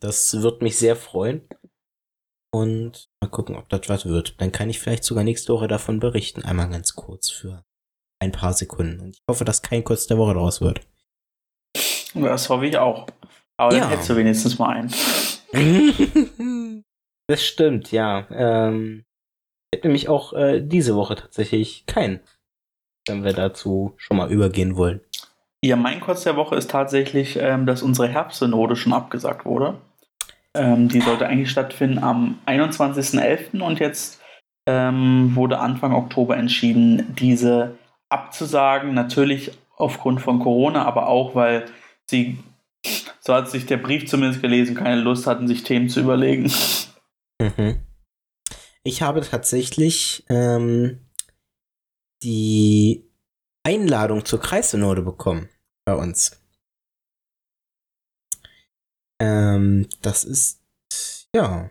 [0.00, 1.48] Das wird mich sehr freuen.
[2.54, 4.40] Und mal gucken, ob das was wird.
[4.40, 6.42] Dann kann ich vielleicht sogar nächste Woche davon berichten.
[6.42, 7.64] Einmal ganz kurz für
[8.20, 9.00] ein paar Sekunden.
[9.00, 10.80] Und ich hoffe, dass kein Kurz der Woche draus wird.
[12.14, 13.06] Das hoffe ich auch.
[13.56, 13.80] Aber ja.
[13.80, 14.92] dann hättest du wenigstens mal einen.
[17.28, 18.26] das stimmt, ja.
[18.30, 19.04] Ähm,
[19.70, 22.20] ich hätte nämlich auch äh, diese Woche tatsächlich keinen.
[23.08, 25.00] Wenn wir dazu schon mal übergehen wollen.
[25.64, 29.80] Ja, mein Kotz der Woche ist tatsächlich, ähm, dass unsere Herbstsynode schon abgesagt wurde.
[30.54, 33.62] Ähm, die sollte eigentlich stattfinden am 21.11.
[33.62, 34.20] und jetzt
[34.66, 38.92] ähm, wurde Anfang Oktober entschieden, diese abzusagen.
[38.92, 41.66] Natürlich aufgrund von Corona, aber auch, weil
[42.10, 42.38] sie,
[43.20, 46.50] so hat sich der Brief zumindest gelesen, keine Lust hatten, sich Themen zu überlegen.
[47.40, 47.86] Mhm.
[48.82, 51.06] Ich habe tatsächlich ähm,
[52.24, 53.08] die
[53.64, 55.48] Einladung zur Kreissynode bekommen
[55.84, 56.40] bei uns.
[59.20, 60.60] Ähm, das ist,
[61.34, 61.70] ja.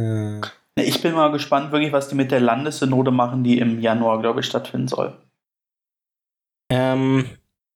[0.00, 0.40] Äh,
[0.76, 4.40] ich bin mal gespannt, wirklich, was die mit der Landessynode machen, die im Januar, glaube
[4.40, 5.20] ich, stattfinden soll.
[6.70, 7.26] Ähm,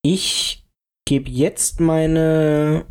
[0.02, 0.66] ich
[1.06, 2.86] gebe jetzt meine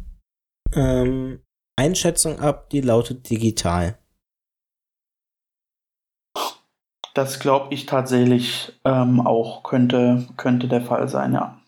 [0.74, 1.44] ähm,
[1.76, 3.98] Einschätzung ab, die lautet digital.
[7.18, 11.60] Das glaube ich tatsächlich ähm, auch könnte, könnte der Fall sein, ja.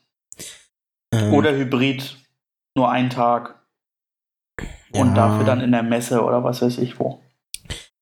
[1.13, 2.17] Ähm, Oder Hybrid,
[2.77, 3.59] nur ein Tag
[4.91, 5.13] und ja.
[5.15, 7.21] dafür dann in der Messe oder was weiß ich wo.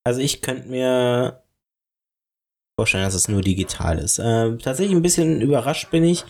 [0.04, 1.44] Also ich könnte mir
[2.80, 4.20] vorstellen, dass es nur digital ist.
[4.20, 6.26] Ähm, tatsächlich ein bisschen überrascht bin ich,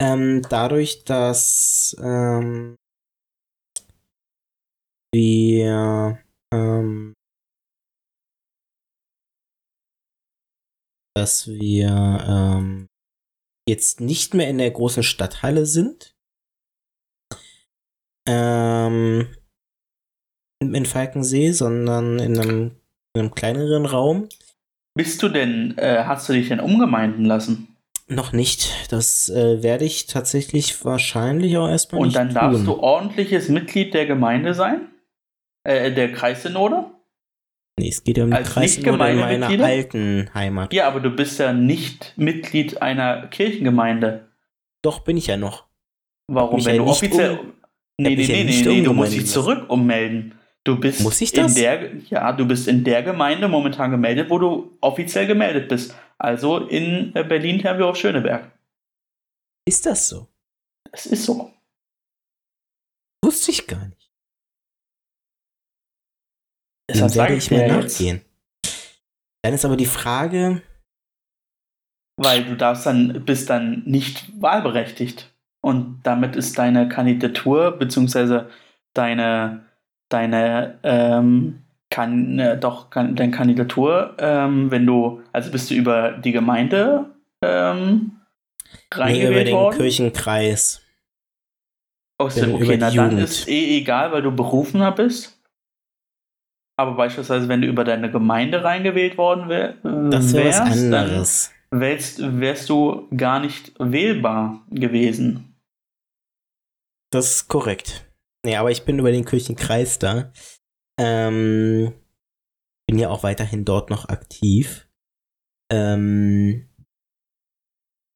[0.00, 2.76] ähm, dadurch, dass ähm,
[5.12, 6.18] wir
[6.52, 7.14] ähm,
[11.20, 12.88] dass wir ähm,
[13.68, 16.16] jetzt nicht mehr in der großen Stadthalle sind.
[18.26, 19.28] Ähm,
[20.62, 22.70] in Falkensee, sondern in einem,
[23.14, 24.30] in einem kleineren Raum.
[24.94, 27.76] Bist du denn, äh, hast du dich denn umgemeinden lassen?
[28.08, 28.90] Noch nicht.
[28.90, 32.34] Das äh, werde ich tatsächlich wahrscheinlich auch erstmal Und nicht dann tun.
[32.34, 34.88] darfst du ordentliches Mitglied der Gemeinde sein?
[35.64, 36.90] Äh, der Kreissynode?
[37.78, 39.64] Nee, es geht ja um die als Kreissynode in meiner Nicht-Gemeindemitglieder?
[39.64, 40.72] alten Heimat.
[40.72, 44.28] Ja, aber du bist ja nicht Mitglied einer Kirchengemeinde.
[44.82, 45.66] Doch, bin ich ja noch.
[46.26, 46.64] Warum?
[46.64, 47.38] Wenn ja du nicht offiziell.
[47.38, 47.52] um-
[47.98, 50.34] nee, nee, nee, nee, nee, du musst dich zurück ummelden.
[50.64, 51.56] Du bist Muss ich das?
[51.56, 55.94] in der ja, du bist in der Gemeinde momentan gemeldet, wo du offiziell gemeldet bist.
[56.18, 58.52] Also in äh, Berlin Herrn Schöneberg.
[59.66, 60.28] Ist das so?
[60.92, 61.50] Es ist so.
[63.24, 64.09] Wusste ich gar nicht.
[66.94, 68.20] Deshalb sage werde ich mal jetzt, nachgehen.
[69.42, 70.62] Dann ist aber die Frage,
[72.16, 75.32] weil du darfst dann bist dann nicht wahlberechtigt
[75.62, 78.50] und damit ist deine Kandidatur beziehungsweise
[78.92, 79.64] deine
[80.10, 86.12] deine ähm, kann äh, doch kann, deine Kandidatur, ähm, wenn du also bist du über
[86.12, 87.06] die Gemeinde
[87.42, 89.78] ähm, nee, über reingewählt den worden.
[89.78, 90.82] Kirchenkreis.
[92.18, 95.39] Aus Wenn dem, über okay, na dann ist eh egal, weil du berufener bist.
[96.80, 101.26] Aber beispielsweise, wenn du über deine Gemeinde reingewählt worden wär, äh, Das was wärst, dann
[101.70, 105.54] wärst, wärst du gar nicht wählbar gewesen.
[107.12, 108.10] Das ist korrekt.
[108.46, 110.32] Nee, aber ich bin über den Kirchenkreis da.
[110.98, 111.92] Ähm,
[112.88, 114.88] bin ja auch weiterhin dort noch aktiv.
[115.70, 116.70] Ähm,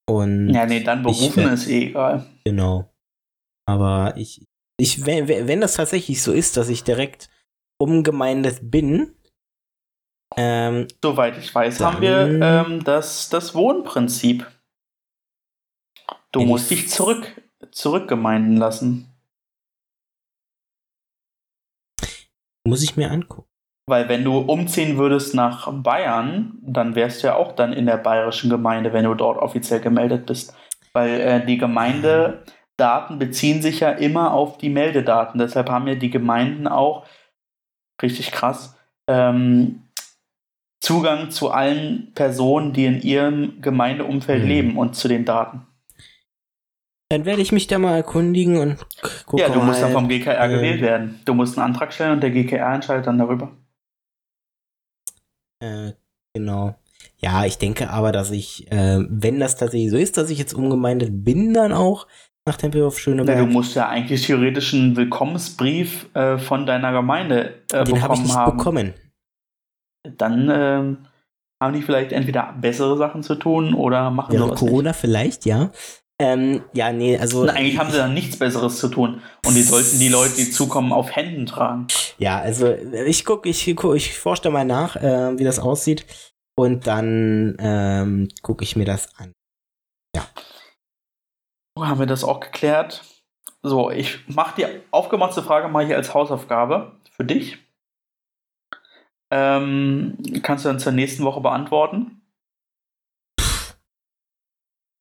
[0.09, 2.27] und Ja, nee, dann berufen wär- ist eh egal.
[2.47, 2.91] Genau.
[3.67, 4.47] Aber ich,
[4.79, 7.29] ich, wenn, wenn das tatsächlich so ist, dass ich direkt
[7.79, 9.15] umgemeindet bin,
[10.37, 14.51] ähm, Soweit ich weiß, haben wir ähm, das, das Wohnprinzip.
[16.33, 19.15] Du musst dich zurück, zurückgemeinden lassen.
[22.67, 23.49] muss ich mir angucken.
[23.87, 27.99] Weil wenn du umziehen würdest nach Bayern, dann wärst du ja auch dann in der
[27.99, 30.57] bayerischen Gemeinde, wenn du dort offiziell gemeldet bist.
[30.95, 35.39] Weil äh, die Gemeindedaten beziehen sich ja immer auf die Meldedaten.
[35.39, 37.07] Deshalb haben ja die Gemeinden auch,
[38.03, 38.77] richtig krass,
[39.09, 39.81] ähm,
[40.81, 44.49] Zugang zu allen Personen, die in ihrem Gemeindeumfeld Hm.
[44.49, 45.67] leben und zu den Daten.
[47.11, 48.79] Dann werde ich mich da mal erkundigen und
[49.27, 49.39] gucken.
[49.39, 51.21] ja, du musst dann vom GKR äh, gewählt werden.
[51.25, 53.53] Du musst einen Antrag stellen und der GKR entscheidet dann darüber.
[55.61, 55.93] Äh,
[56.35, 56.75] genau.
[57.19, 60.55] Ja, ich denke aber, dass ich, äh, wenn das tatsächlich so ist, dass ich jetzt
[60.55, 62.07] umgemeindet bin, dann auch
[62.47, 63.39] nach Tempelhof Ja, Schöneberg.
[63.39, 68.21] du musst ja eigentlich theoretisch einen Willkommensbrief äh, von deiner Gemeinde äh, den habe ich
[68.21, 68.57] bekommen nicht haben.
[68.57, 68.95] bekommen.
[70.19, 70.99] Dann ähm,
[71.63, 75.71] haben die vielleicht entweder bessere Sachen zu tun oder machen Wäre sowas Corona vielleicht, ja.
[76.21, 77.43] Ähm, ja, nee, also.
[77.43, 77.51] nicht.
[77.51, 79.21] Und eigentlich haben sie dann nichts Besseres zu tun.
[79.45, 81.87] Und die sollten die Leute, die zukommen, auf Händen tragen.
[82.19, 86.07] Ja, also ich gucke, ich guck, ich forsche da mal nach, äh, wie das aussieht.
[86.57, 89.33] Und dann ähm, gucke ich mir das an.
[90.15, 90.23] So,
[91.79, 93.03] haben wir das auch geklärt.
[93.63, 97.59] So, ich mache die aufgemachte Frage mal hier als Hausaufgabe für dich.
[99.31, 102.21] Ähm, kannst du dann zur nächsten Woche beantworten?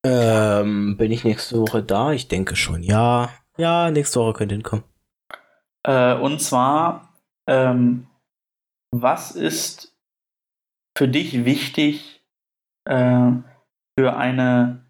[0.05, 2.11] Ähm, bin ich nächste Woche da?
[2.13, 3.29] Ich denke schon, ja.
[3.57, 4.83] Ja, nächste Woche könnte hinkommen.
[5.83, 7.13] Äh, und zwar,
[7.47, 8.07] ähm,
[8.91, 9.95] was ist
[10.97, 12.25] für dich wichtig
[12.85, 13.31] äh,
[13.97, 14.85] für eine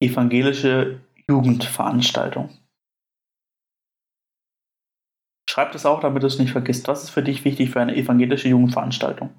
[0.00, 2.50] evangelische Jugendveranstaltung?
[5.48, 6.88] Schreib das auch, damit du es nicht vergisst.
[6.88, 9.30] Was ist für dich wichtig für eine evangelische Jugendveranstaltung?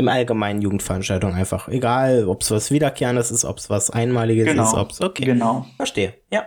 [0.00, 1.68] Im Allgemeinen Jugendveranstaltung einfach.
[1.68, 4.62] Egal, ob es was Wiederkehrendes ist, ob es was Einmaliges Genau.
[4.62, 5.00] ist, ob es.
[5.00, 5.24] Okay.
[5.24, 5.66] Genau.
[5.76, 6.22] Verstehe.
[6.30, 6.46] Ja.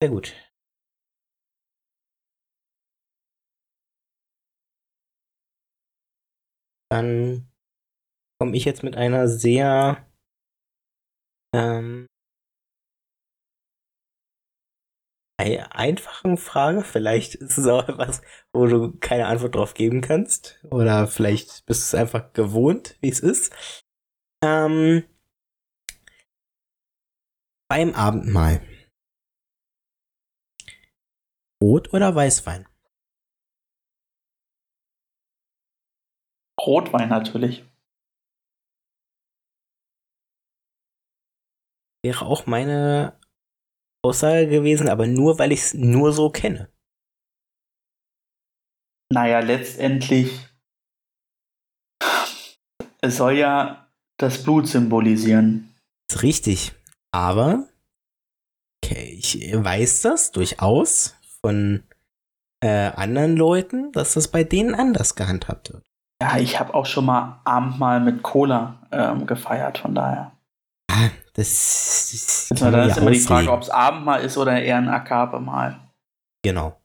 [0.00, 0.32] Sehr gut.
[6.90, 7.51] Dann
[8.42, 10.04] komme ich jetzt mit einer sehr
[11.54, 12.08] ähm,
[15.38, 16.82] einfachen Frage.
[16.82, 18.20] Vielleicht ist es auch etwas,
[18.52, 20.58] wo du keine Antwort drauf geben kannst.
[20.72, 23.54] Oder vielleicht bist du es einfach gewohnt, wie es ist.
[24.42, 25.04] Ähm,
[27.70, 28.60] beim Abendmahl.
[31.62, 32.66] Rot oder Weißwein?
[36.60, 37.71] Rotwein natürlich.
[42.04, 43.18] Wäre auch meine
[44.04, 46.68] Aussage gewesen, aber nur, weil ich es nur so kenne.
[49.12, 50.48] Naja, letztendlich.
[53.00, 55.74] Es soll ja das Blut symbolisieren.
[56.10, 56.72] Ist richtig.
[57.12, 57.68] Aber
[58.82, 61.84] okay, ich weiß das durchaus von
[62.62, 65.84] äh, anderen Leuten, dass das bei denen anders gehandhabt wird.
[66.22, 70.31] Ja, ich habe auch schon mal Abendmahl mit Cola ähm, gefeiert, von daher.
[71.34, 74.88] Das, das man dann ist immer die Frage, ob es Abendmahl ist oder eher ein
[74.88, 75.90] Agape-Mahl.
[76.42, 76.78] Genau.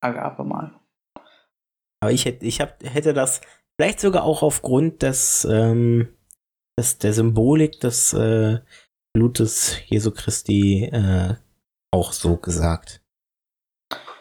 [0.00, 0.78] Agape-Mahl.
[2.00, 3.40] Aber ich hätte, ich hab, hätte das
[3.76, 6.08] vielleicht sogar auch aufgrund des, ähm,
[6.78, 8.60] des der Symbolik des äh,
[9.14, 11.36] Blutes Jesu Christi äh,
[11.92, 13.02] auch so gesagt.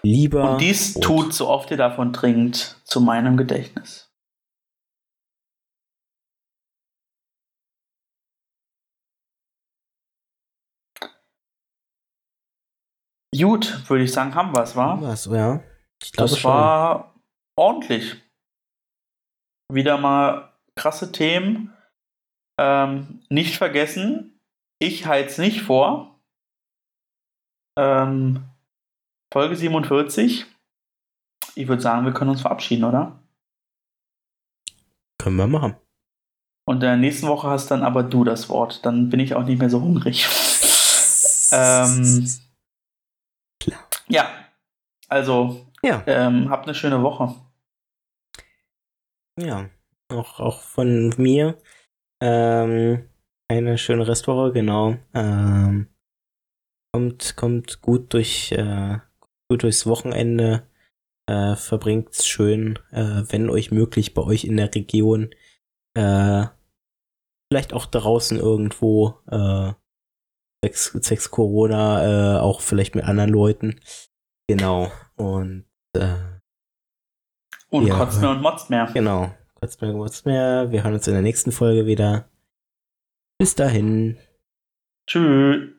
[0.03, 0.51] Lieber.
[0.51, 1.03] Und dies rot.
[1.03, 4.04] tut, so oft ihr davon trinkt, zu meinem Gedächtnis.
[13.37, 14.97] Gut, würde ich sagen, haben wir es, wa?
[15.01, 15.63] Was, ja.
[16.01, 16.51] Ich glaube Das schon.
[16.51, 17.15] war
[17.57, 18.21] ordentlich.
[19.71, 21.73] Wieder mal krasse Themen.
[22.59, 24.39] Ähm, nicht vergessen,
[24.79, 26.19] ich halte es nicht vor.
[27.77, 28.45] Ähm,
[29.33, 30.45] Folge 47.
[31.55, 33.19] Ich würde sagen, wir können uns verabschieden, oder?
[35.17, 35.75] Können wir machen.
[36.67, 38.85] Und in der nächsten Woche hast dann aber du das Wort.
[38.85, 40.27] Dann bin ich auch nicht mehr so hungrig.
[41.51, 42.27] ähm.
[44.07, 44.29] Ja,
[45.07, 47.35] also Ja, ähm, habt eine schöne Woche.
[49.39, 49.69] ja.
[50.09, 51.57] Auch, auch von mir.
[52.21, 53.09] Ähm,
[53.49, 54.97] eine schöne Restwoche, genau.
[55.15, 55.87] Ähm,
[56.93, 58.99] kommt, kommt gut durch, äh,
[59.49, 60.67] gut durchs Wochenende.
[61.27, 65.31] Äh, verbringt's schön, äh, wenn euch möglich, bei euch in der Region.
[65.97, 66.45] Äh,
[67.51, 69.73] vielleicht auch draußen irgendwo, äh,
[70.73, 73.79] zwecks, zwecks Corona, äh, auch vielleicht mit anderen Leuten.
[74.47, 74.91] Genau.
[75.15, 76.15] Und äh,
[77.69, 77.97] Und Ja.
[77.97, 78.89] kotzt mehr und motzt mehr.
[78.93, 79.33] Genau.
[79.55, 80.71] Kurz mehr, kurz mehr.
[80.71, 82.29] Wir hören uns in der nächsten Folge wieder.
[83.37, 84.17] Bis dahin.
[85.07, 85.74] Tschüss.